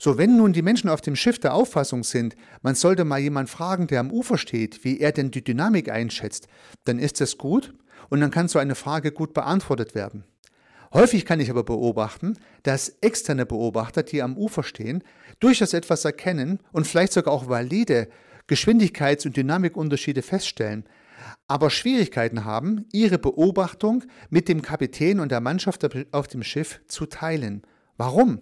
So, 0.01 0.17
wenn 0.17 0.37
nun 0.37 0.53
die 0.53 0.63
Menschen 0.63 0.91
auf 0.91 1.01
dem 1.01 1.17
Schiff 1.17 1.39
der 1.39 1.55
Auffassung 1.55 2.05
sind, 2.05 2.37
man 2.63 2.77
sollte 2.77 3.05
mal 3.05 3.19
jemand 3.19 3.51
fragen, 3.51 3.89
der 3.89 4.01
am 4.01 4.13
Ufer 4.13 4.39
steht, 4.39 4.85
wie 4.85 5.01
er 5.01 5.13
denn 5.13 5.31
die 5.31 5.43
Dynamik 5.43 5.91
einschätzt, 5.91 6.47
dann 6.85 6.99
ist 6.99 7.21
das 7.21 7.37
gut 7.37 7.75
und 8.09 8.21
dann 8.21 8.31
kann 8.31 8.49
so 8.49 8.59
eine 8.59 8.75
Frage 8.75 9.13
gut 9.13 9.35
beantwortet 9.35 9.95
werden. 9.95 10.25
Häufig 10.93 11.27
kann 11.27 11.41
ich 11.41 11.51
aber 11.51 11.65
beobachten, 11.65 12.39
dass 12.63 12.89
externe 13.01 13.45
Beobachter, 13.45 14.03
die 14.03 14.23
am 14.23 14.37
Ufer 14.37 14.63
stehen, 14.63 15.05
durchaus 15.39 15.75
etwas 15.75 16.05
erkennen 16.05 16.61
und 16.73 16.87
vielleicht 16.87 17.13
sogar 17.13 17.35
auch 17.35 17.49
valide 17.49 18.09
Geschwindigkeits- 18.49 19.27
und 19.27 19.37
Dynamikunterschiede 19.37 20.23
feststellen, 20.23 20.85
aber 21.47 21.69
Schwierigkeiten 21.69 22.47
haben, 22.47 22.87
ihre 22.93 23.19
Beobachtung 23.19 24.05
mit 24.31 24.49
dem 24.49 24.63
Kapitän 24.63 25.21
und 25.21 25.31
der 25.31 25.41
Mannschaft 25.41 25.87
auf 26.13 26.29
dem 26.29 26.43
Schiff 26.43 26.81
zu 26.89 27.05
teilen. 27.05 27.63
Warum? 27.99 28.41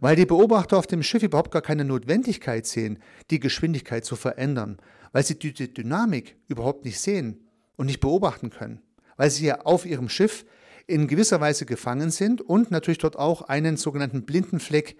Weil 0.00 0.16
die 0.16 0.26
Beobachter 0.26 0.76
auf 0.76 0.86
dem 0.86 1.02
Schiff 1.02 1.22
überhaupt 1.22 1.52
gar 1.52 1.62
keine 1.62 1.86
Notwendigkeit 1.86 2.66
sehen, 2.66 2.98
die 3.30 3.40
Geschwindigkeit 3.40 4.04
zu 4.04 4.14
verändern, 4.14 4.76
weil 5.12 5.24
sie 5.24 5.38
die 5.38 5.72
Dynamik 5.72 6.36
überhaupt 6.48 6.84
nicht 6.84 7.00
sehen 7.00 7.46
und 7.80 7.86
nicht 7.86 8.00
beobachten 8.00 8.50
können, 8.50 8.82
weil 9.16 9.30
sie 9.30 9.46
ja 9.46 9.62
auf 9.62 9.86
ihrem 9.86 10.10
Schiff 10.10 10.44
in 10.86 11.08
gewisser 11.08 11.40
Weise 11.40 11.64
gefangen 11.64 12.10
sind 12.10 12.42
und 12.42 12.70
natürlich 12.70 12.98
dort 12.98 13.16
auch 13.16 13.40
einen 13.40 13.78
sogenannten 13.78 14.26
blinden 14.26 14.60
Fleck 14.60 14.98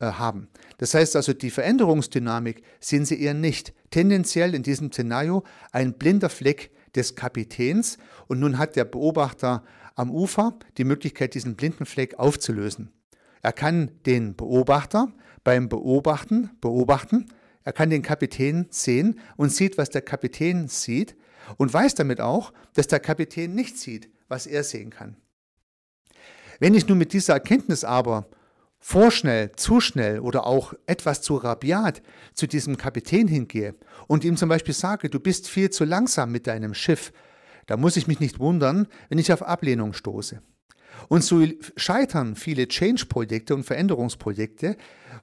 äh, 0.00 0.04
haben. 0.04 0.48
Das 0.76 0.92
heißt 0.92 1.16
also, 1.16 1.32
die 1.32 1.48
Veränderungsdynamik 1.48 2.62
sehen 2.78 3.06
sie 3.06 3.22
eher 3.22 3.32
nicht. 3.32 3.72
Tendenziell 3.88 4.54
in 4.54 4.62
diesem 4.62 4.92
Szenario 4.92 5.44
ein 5.72 5.94
blinder 5.94 6.28
Fleck 6.28 6.72
des 6.94 7.14
Kapitäns 7.14 7.96
und 8.28 8.38
nun 8.38 8.58
hat 8.58 8.76
der 8.76 8.84
Beobachter 8.84 9.64
am 9.94 10.10
Ufer 10.10 10.58
die 10.76 10.84
Möglichkeit, 10.84 11.32
diesen 11.32 11.56
blinden 11.56 11.86
Fleck 11.86 12.18
aufzulösen. 12.18 12.92
Er 13.40 13.54
kann 13.54 13.92
den 14.04 14.36
Beobachter 14.36 15.10
beim 15.42 15.70
Beobachten 15.70 16.50
beobachten, 16.60 17.32
er 17.64 17.72
kann 17.72 17.88
den 17.88 18.02
Kapitän 18.02 18.66
sehen 18.68 19.18
und 19.38 19.52
sieht, 19.52 19.78
was 19.78 19.88
der 19.88 20.02
Kapitän 20.02 20.68
sieht 20.68 21.16
und 21.56 21.72
weiß 21.72 21.94
damit 21.94 22.20
auch, 22.20 22.52
dass 22.74 22.86
der 22.86 23.00
Kapitän 23.00 23.54
nicht 23.54 23.78
sieht, 23.78 24.10
was 24.28 24.46
er 24.46 24.64
sehen 24.64 24.90
kann. 24.90 25.16
Wenn 26.58 26.74
ich 26.74 26.86
nun 26.86 26.98
mit 26.98 27.12
dieser 27.12 27.34
Erkenntnis 27.34 27.84
aber 27.84 28.28
vorschnell, 28.78 29.52
zu 29.52 29.80
schnell 29.80 30.20
oder 30.20 30.46
auch 30.46 30.74
etwas 30.86 31.22
zu 31.22 31.36
rabiat 31.36 32.02
zu 32.34 32.46
diesem 32.46 32.76
Kapitän 32.76 33.28
hingehe 33.28 33.74
und 34.08 34.24
ihm 34.24 34.36
zum 34.36 34.48
Beispiel 34.48 34.74
sage, 34.74 35.10
du 35.10 35.20
bist 35.20 35.48
viel 35.48 35.70
zu 35.70 35.84
langsam 35.84 36.32
mit 36.32 36.46
deinem 36.46 36.74
Schiff, 36.74 37.12
da 37.66 37.76
muss 37.76 37.96
ich 37.96 38.06
mich 38.06 38.20
nicht 38.20 38.40
wundern, 38.40 38.88
wenn 39.08 39.18
ich 39.18 39.32
auf 39.32 39.42
Ablehnung 39.42 39.92
stoße. 39.92 40.42
Und 41.08 41.24
so 41.24 41.44
scheitern 41.76 42.36
viele 42.36 42.68
Change-Projekte 42.68 43.54
und 43.54 43.64
Veränderungsprojekte, 43.64 44.76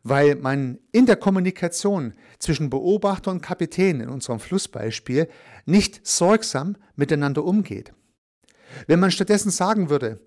weil 0.03 0.35
man 0.35 0.79
in 0.91 1.05
der 1.05 1.15
Kommunikation 1.15 2.13
zwischen 2.39 2.69
Beobachter 2.69 3.31
und 3.31 3.41
Kapitän 3.41 4.01
in 4.01 4.09
unserem 4.09 4.39
Flussbeispiel 4.39 5.27
nicht 5.65 6.05
sorgsam 6.05 6.77
miteinander 6.95 7.43
umgeht. 7.43 7.93
Wenn 8.85 8.99
man 8.99 9.11
stattdessen 9.11 9.51
sagen 9.51 9.89
würde, 9.89 10.19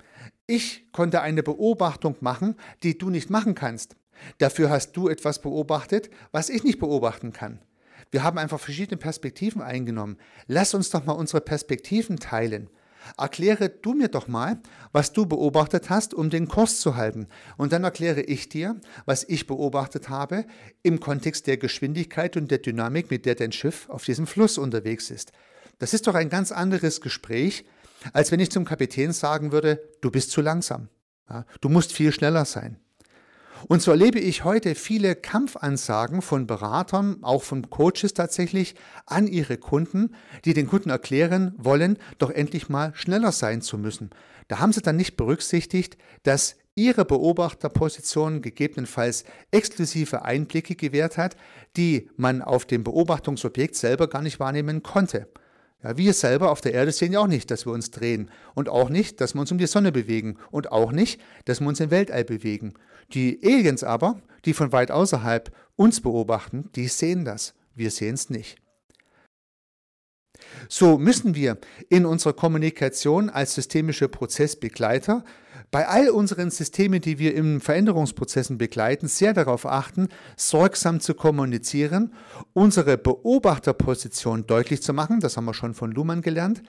ich 0.47 0.91
konnte 0.93 1.21
eine 1.21 1.43
Beobachtung 1.43 2.17
machen, 2.21 2.57
die 2.83 2.99
du 2.99 3.11
nicht 3.11 3.31
machen 3.31 3.55
kannst. 3.55 3.97
Dafür 4.39 4.71
hast 4.71 4.97
du 4.97 5.09
etwas 5.09 5.41
beobachtet, 5.41 6.11
was 6.33 6.51
ich 6.51 6.65
nicht 6.65 6.79
beobachten 6.79 7.33
kann. 7.33 7.61
Wir 8.11 8.25
haben 8.25 8.39
einfach 8.39 8.59
verschiedene 8.59 8.97
Perspektiven 8.97 9.63
eingenommen. 9.63 10.17
Lass 10.47 10.75
uns 10.75 10.91
doch 10.91 11.05
mal 11.05 11.13
unsere 11.13 11.41
Perspektiven 11.41 12.19
teilen. 12.19 12.69
Erkläre 13.17 13.69
du 13.69 13.95
mir 13.95 14.09
doch 14.09 14.29
mal, 14.29 14.61
was 14.93 15.13
du 15.13 15.27
beobachtet 15.27 15.91
hast, 15.91 16.15
um 16.15 16.31
den 16.31 16.49
Kurs 16.49 16.81
zu 16.81 16.97
halten. 16.97 17.29
Und 17.57 17.73
dann 17.73 17.85
erkläre 17.85 18.21
ich 18.21 18.49
dir, 18.49 18.81
was 19.07 19.25
ich 19.25 19.47
beobachtet 19.47 20.09
habe 20.09 20.45
im 20.83 21.01
Kontext 21.01 21.47
der 21.47 21.57
Geschwindigkeit 21.57 22.37
und 22.37 22.51
der 22.51 22.59
Dynamik, 22.59 23.11
mit 23.11 23.27
der 23.27 23.35
dein 23.35 23.53
Schiff 23.53 23.89
auf 23.89 24.05
diesem 24.05 24.27
Fluss 24.27 24.59
unterwegs 24.59 25.11
ist. 25.11 25.33
Das 25.79 25.95
ist 25.95 26.07
doch 26.07 26.15
ein 26.15 26.29
ganz 26.29 26.53
anderes 26.53 27.01
Gespräch, 27.01 27.65
als 28.13 28.33
wenn 28.33 28.41
ich 28.41 28.51
zum 28.51 28.65
Kapitän 28.65 29.13
sagen 29.13 29.53
würde, 29.53 29.83
du 30.01 30.11
bist 30.11 30.31
zu 30.31 30.41
langsam. 30.41 30.89
Du 31.61 31.69
musst 31.69 31.93
viel 31.93 32.13
schneller 32.13 32.45
sein. 32.45 32.79
Und 33.69 33.83
so 33.83 33.91
erlebe 33.91 34.19
ich 34.19 34.45
heute 34.45 34.75
viele 34.75 35.15
Kampfansagen 35.15 36.23
von 36.23 36.47
Beratern, 36.47 37.19
auch 37.23 37.43
von 37.43 37.69
Coaches 37.71 38.15
tatsächlich, 38.15 38.75
an 39.07 39.27
ihre 39.27 39.59
Kunden, 39.59 40.15
die 40.45 40.55
den 40.55 40.67
Kunden 40.67 40.91
erklären 40.91 41.55
wollen, 41.59 41.99
doch 42.19 42.31
endlich 42.31 42.69
mal 42.69 42.93
schneller 42.95 43.33
sein 43.33 43.63
zu 43.63 43.79
müssen. 43.79 44.11
Da 44.49 44.59
haben 44.59 44.73
sie 44.73 44.83
dann 44.83 44.97
nicht 44.97 45.17
berücksichtigt, 45.17 45.97
dass 46.23 46.57
ihre 46.75 47.05
Beobachterposition 47.05 48.43
gegebenenfalls 48.43 49.25
exklusive 49.51 50.25
Einblicke 50.25 50.75
gewährt 50.75 51.19
hat, 51.19 51.37
die 51.77 52.09
man 52.17 52.43
auf 52.43 52.65
dem 52.65 52.85
Beobachtungsobjekt 52.85 53.77
selber 53.77 54.09
gar 54.09 54.23
nicht 54.23 54.41
wahrnehmen 54.41 54.83
konnte. 54.83 55.29
Ja, 55.83 55.97
wir 55.97 56.13
selber 56.13 56.51
auf 56.51 56.61
der 56.61 56.75
Erde 56.75 56.93
sehen 56.93 57.13
ja 57.13 57.21
auch 57.21 57.27
nicht, 57.27 57.51
dass 57.51 57.67
wir 57.67 57.73
uns 57.73 57.91
drehen 57.91 58.31
und 58.55 58.69
auch 58.69 58.91
nicht, 58.91 59.21
dass 59.21 59.35
wir 59.35 59.41
uns 59.41 59.51
um 59.51 59.59
die 59.59 59.67
Sonne 59.67 59.93
bewegen 59.93 60.37
und 60.51 60.73
auch 60.73 60.93
nicht, 60.93 61.21
dass 61.47 61.61
wir 61.61 61.69
uns 61.69 61.81
im 61.81 61.91
Weltall 61.91 62.25
bewegen. 62.25 62.75
Die 63.15 63.41
Aliens 63.43 63.83
aber, 63.83 64.21
die 64.45 64.53
von 64.53 64.73
weit 64.73 64.91
außerhalb 64.91 65.51
uns 65.77 66.01
beobachten, 66.01 66.69
die 66.75 66.89
sehen 66.89 67.25
das. 67.25 67.55
Wir 67.75 67.91
sehen 67.91 68.15
es 68.15 68.29
nicht. 68.29 68.59
So 70.69 70.99
müssen 70.99 71.35
wir 71.35 71.59
in 71.89 72.05
unserer 72.05 72.33
Kommunikation 72.33 73.31
als 73.31 73.55
systemische 73.55 74.09
Prozessbegleiter 74.09 75.25
bei 75.71 75.87
all 75.87 76.11
unseren 76.11 76.51
Systemen, 76.51 77.01
die 77.01 77.19
wir 77.19 77.35
in 77.35 77.61
Veränderungsprozessen 77.61 78.59
begleiten, 78.59 79.07
sehr 79.07 79.33
darauf 79.33 79.67
achten, 79.67 80.09
sorgsam 80.37 81.01
zu 81.01 81.15
kommunizieren, 81.15 82.13
unsere 82.53 82.99
Beobachterposition 82.99 84.47
deutlich 84.47 84.83
zu 84.83 84.93
machen, 84.93 85.21
das 85.21 85.37
haben 85.37 85.45
wir 85.45 85.55
schon 85.55 85.75
von 85.75 85.93
Luhmann 85.93 86.23
gelernt, 86.23 86.63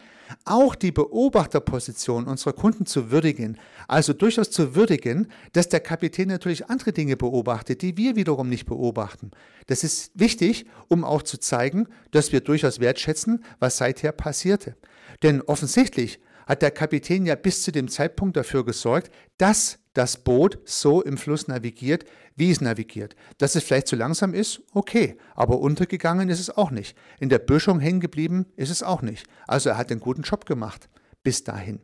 auch 0.45 0.75
die 0.75 0.91
Beobachterposition 0.91 2.25
unserer 2.27 2.53
Kunden 2.53 2.85
zu 2.85 3.09
würdigen, 3.09 3.57
also 3.87 4.13
durchaus 4.13 4.51
zu 4.51 4.75
würdigen, 4.75 5.27
dass 5.53 5.67
der 5.67 5.79
Kapitän 5.79 6.27
natürlich 6.27 6.69
andere 6.69 6.93
Dinge 6.93 7.17
beobachtet, 7.17 7.81
die 7.81 7.97
wir 7.97 8.15
wiederum 8.15 8.49
nicht 8.49 8.65
beobachten. 8.65 9.31
Das 9.65 9.83
ist 9.83 10.11
wichtig, 10.13 10.67
um 10.89 11.03
auch 11.03 11.23
zu 11.23 11.39
zeigen, 11.39 11.87
dass 12.11 12.31
wir 12.31 12.41
durchaus 12.41 12.79
wertschätzen, 12.79 13.43
was 13.59 13.77
seither 13.77 14.11
passierte. 14.11 14.75
Denn 15.23 15.41
offensichtlich 15.41 16.19
hat 16.45 16.61
der 16.61 16.71
Kapitän 16.71 17.25
ja 17.25 17.35
bis 17.35 17.63
zu 17.63 17.71
dem 17.71 17.87
Zeitpunkt 17.87 18.37
dafür 18.37 18.65
gesorgt, 18.65 19.11
dass 19.37 19.79
das 19.93 20.17
Boot 20.17 20.59
so 20.65 21.01
im 21.01 21.17
Fluss 21.17 21.47
navigiert, 21.47 22.05
wie 22.35 22.51
es 22.51 22.61
navigiert. 22.61 23.15
Dass 23.37 23.55
es 23.55 23.63
vielleicht 23.63 23.87
zu 23.87 23.95
langsam 23.95 24.33
ist, 24.33 24.61
okay, 24.73 25.17
aber 25.35 25.59
untergegangen 25.59 26.29
ist 26.29 26.39
es 26.39 26.49
auch 26.49 26.71
nicht. 26.71 26.97
In 27.19 27.29
der 27.29 27.39
Böschung 27.39 27.79
hängen 27.79 27.99
geblieben 27.99 28.45
ist 28.55 28.69
es 28.69 28.83
auch 28.83 29.01
nicht. 29.01 29.27
Also 29.47 29.69
er 29.69 29.77
hat 29.77 29.91
einen 29.91 29.99
guten 29.99 30.21
Job 30.21 30.45
gemacht 30.45 30.89
bis 31.23 31.43
dahin. 31.43 31.79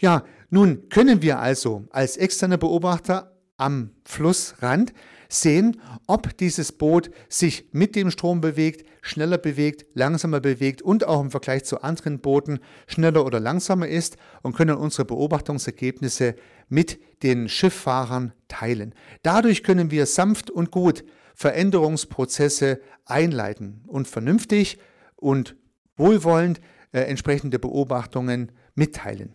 Ja, 0.00 0.24
nun 0.48 0.88
können 0.88 1.20
wir 1.20 1.38
also 1.38 1.84
als 1.90 2.16
externe 2.16 2.58
Beobachter 2.58 3.36
am 3.56 3.90
Flussrand 4.04 4.94
sehen, 5.32 5.80
ob 6.06 6.36
dieses 6.36 6.72
Boot 6.72 7.10
sich 7.28 7.68
mit 7.72 7.96
dem 7.96 8.10
Strom 8.10 8.40
bewegt, 8.40 8.86
schneller 9.02 9.38
bewegt, 9.38 9.86
langsamer 9.94 10.40
bewegt 10.40 10.82
und 10.82 11.06
auch 11.06 11.20
im 11.20 11.30
Vergleich 11.30 11.64
zu 11.64 11.82
anderen 11.82 12.20
Booten 12.20 12.60
schneller 12.86 13.24
oder 13.24 13.40
langsamer 13.40 13.88
ist 13.88 14.16
und 14.42 14.54
können 14.54 14.76
unsere 14.76 15.04
Beobachtungsergebnisse 15.04 16.34
mit 16.68 17.00
den 17.22 17.48
Schifffahrern 17.48 18.32
teilen. 18.48 18.94
Dadurch 19.22 19.62
können 19.62 19.90
wir 19.90 20.06
sanft 20.06 20.50
und 20.50 20.70
gut 20.70 21.04
Veränderungsprozesse 21.34 22.80
einleiten 23.06 23.82
und 23.86 24.08
vernünftig 24.08 24.78
und 25.16 25.56
wohlwollend 25.96 26.60
äh, 26.92 27.00
entsprechende 27.02 27.58
Beobachtungen 27.58 28.52
mitteilen. 28.74 29.34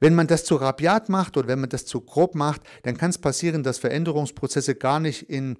Wenn 0.00 0.14
man 0.14 0.26
das 0.26 0.44
zu 0.44 0.56
rabiat 0.56 1.08
macht 1.08 1.36
oder 1.36 1.48
wenn 1.48 1.60
man 1.60 1.70
das 1.70 1.86
zu 1.86 2.00
grob 2.00 2.34
macht, 2.34 2.62
dann 2.82 2.96
kann 2.96 3.10
es 3.10 3.18
passieren, 3.18 3.62
dass 3.62 3.78
Veränderungsprozesse 3.78 4.74
gar 4.74 5.00
nicht 5.00 5.28
in 5.28 5.58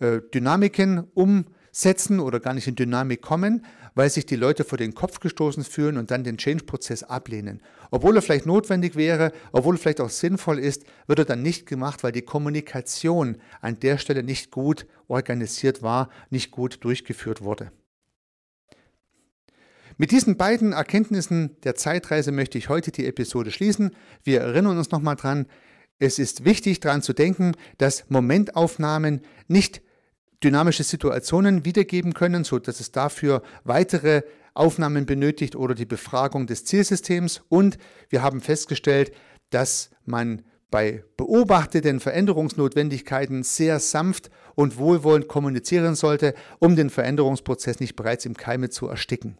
äh, 0.00 0.20
Dynamiken 0.32 1.06
umsetzen 1.14 2.20
oder 2.20 2.40
gar 2.40 2.54
nicht 2.54 2.68
in 2.68 2.76
Dynamik 2.76 3.22
kommen, 3.22 3.64
weil 3.94 4.10
sich 4.10 4.26
die 4.26 4.36
Leute 4.36 4.64
vor 4.64 4.78
den 4.78 4.94
Kopf 4.94 5.18
gestoßen 5.20 5.64
fühlen 5.64 5.96
und 5.96 6.10
dann 6.10 6.22
den 6.22 6.38
Change-Prozess 6.38 7.02
ablehnen. 7.02 7.60
Obwohl 7.90 8.14
er 8.16 8.22
vielleicht 8.22 8.46
notwendig 8.46 8.94
wäre, 8.94 9.32
obwohl 9.50 9.74
er 9.74 9.78
vielleicht 9.78 10.00
auch 10.00 10.10
sinnvoll 10.10 10.58
ist, 10.58 10.84
wird 11.06 11.18
er 11.18 11.24
dann 11.24 11.42
nicht 11.42 11.66
gemacht, 11.66 12.04
weil 12.04 12.12
die 12.12 12.22
Kommunikation 12.22 13.38
an 13.60 13.80
der 13.80 13.98
Stelle 13.98 14.22
nicht 14.22 14.50
gut 14.50 14.86
organisiert 15.08 15.82
war, 15.82 16.10
nicht 16.30 16.50
gut 16.50 16.84
durchgeführt 16.84 17.42
wurde. 17.42 17.72
Mit 20.00 20.12
diesen 20.12 20.36
beiden 20.36 20.72
Erkenntnissen 20.72 21.56
der 21.64 21.74
Zeitreise 21.74 22.30
möchte 22.30 22.56
ich 22.56 22.68
heute 22.68 22.92
die 22.92 23.04
Episode 23.04 23.50
schließen. 23.50 23.90
Wir 24.22 24.40
erinnern 24.42 24.78
uns 24.78 24.92
nochmal 24.92 25.16
dran, 25.16 25.46
es 25.98 26.20
ist 26.20 26.44
wichtig 26.44 26.78
daran 26.78 27.02
zu 27.02 27.12
denken, 27.12 27.56
dass 27.78 28.08
Momentaufnahmen 28.08 29.22
nicht 29.48 29.82
dynamische 30.44 30.84
Situationen 30.84 31.64
wiedergeben 31.64 32.14
können, 32.14 32.44
so 32.44 32.60
dass 32.60 32.78
es 32.78 32.92
dafür 32.92 33.42
weitere 33.64 34.22
Aufnahmen 34.54 35.04
benötigt 35.04 35.56
oder 35.56 35.74
die 35.74 35.84
Befragung 35.84 36.46
des 36.46 36.64
Zielsystems. 36.64 37.42
Und 37.48 37.76
wir 38.08 38.22
haben 38.22 38.40
festgestellt, 38.40 39.10
dass 39.50 39.90
man 40.04 40.42
bei 40.70 41.02
beobachteten 41.16 41.98
Veränderungsnotwendigkeiten 41.98 43.42
sehr 43.42 43.80
sanft 43.80 44.30
und 44.54 44.76
wohlwollend 44.76 45.26
kommunizieren 45.26 45.96
sollte, 45.96 46.34
um 46.60 46.76
den 46.76 46.90
Veränderungsprozess 46.90 47.80
nicht 47.80 47.96
bereits 47.96 48.26
im 48.26 48.36
Keime 48.36 48.70
zu 48.70 48.86
ersticken. 48.86 49.38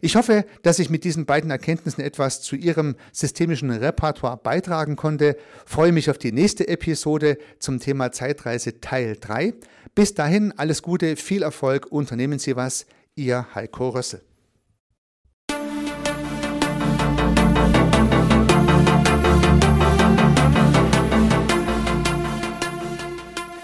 Ich 0.00 0.16
hoffe, 0.16 0.44
dass 0.62 0.78
ich 0.78 0.90
mit 0.90 1.04
diesen 1.04 1.26
beiden 1.26 1.50
Erkenntnissen 1.50 2.02
etwas 2.02 2.42
zu 2.42 2.56
Ihrem 2.56 2.96
systemischen 3.12 3.70
Repertoire 3.70 4.36
beitragen 4.36 4.96
konnte. 4.96 5.36
Freue 5.66 5.92
mich 5.92 6.10
auf 6.10 6.18
die 6.18 6.32
nächste 6.32 6.68
Episode 6.68 7.38
zum 7.58 7.80
Thema 7.80 8.12
Zeitreise 8.12 8.80
Teil 8.80 9.16
3. 9.20 9.54
Bis 9.94 10.14
dahin 10.14 10.52
alles 10.56 10.82
Gute, 10.82 11.16
viel 11.16 11.42
Erfolg, 11.42 11.86
unternehmen 11.90 12.38
Sie 12.38 12.56
was. 12.56 12.86
Ihr 13.16 13.46
Heiko 13.54 13.90
Rössel. 13.90 14.29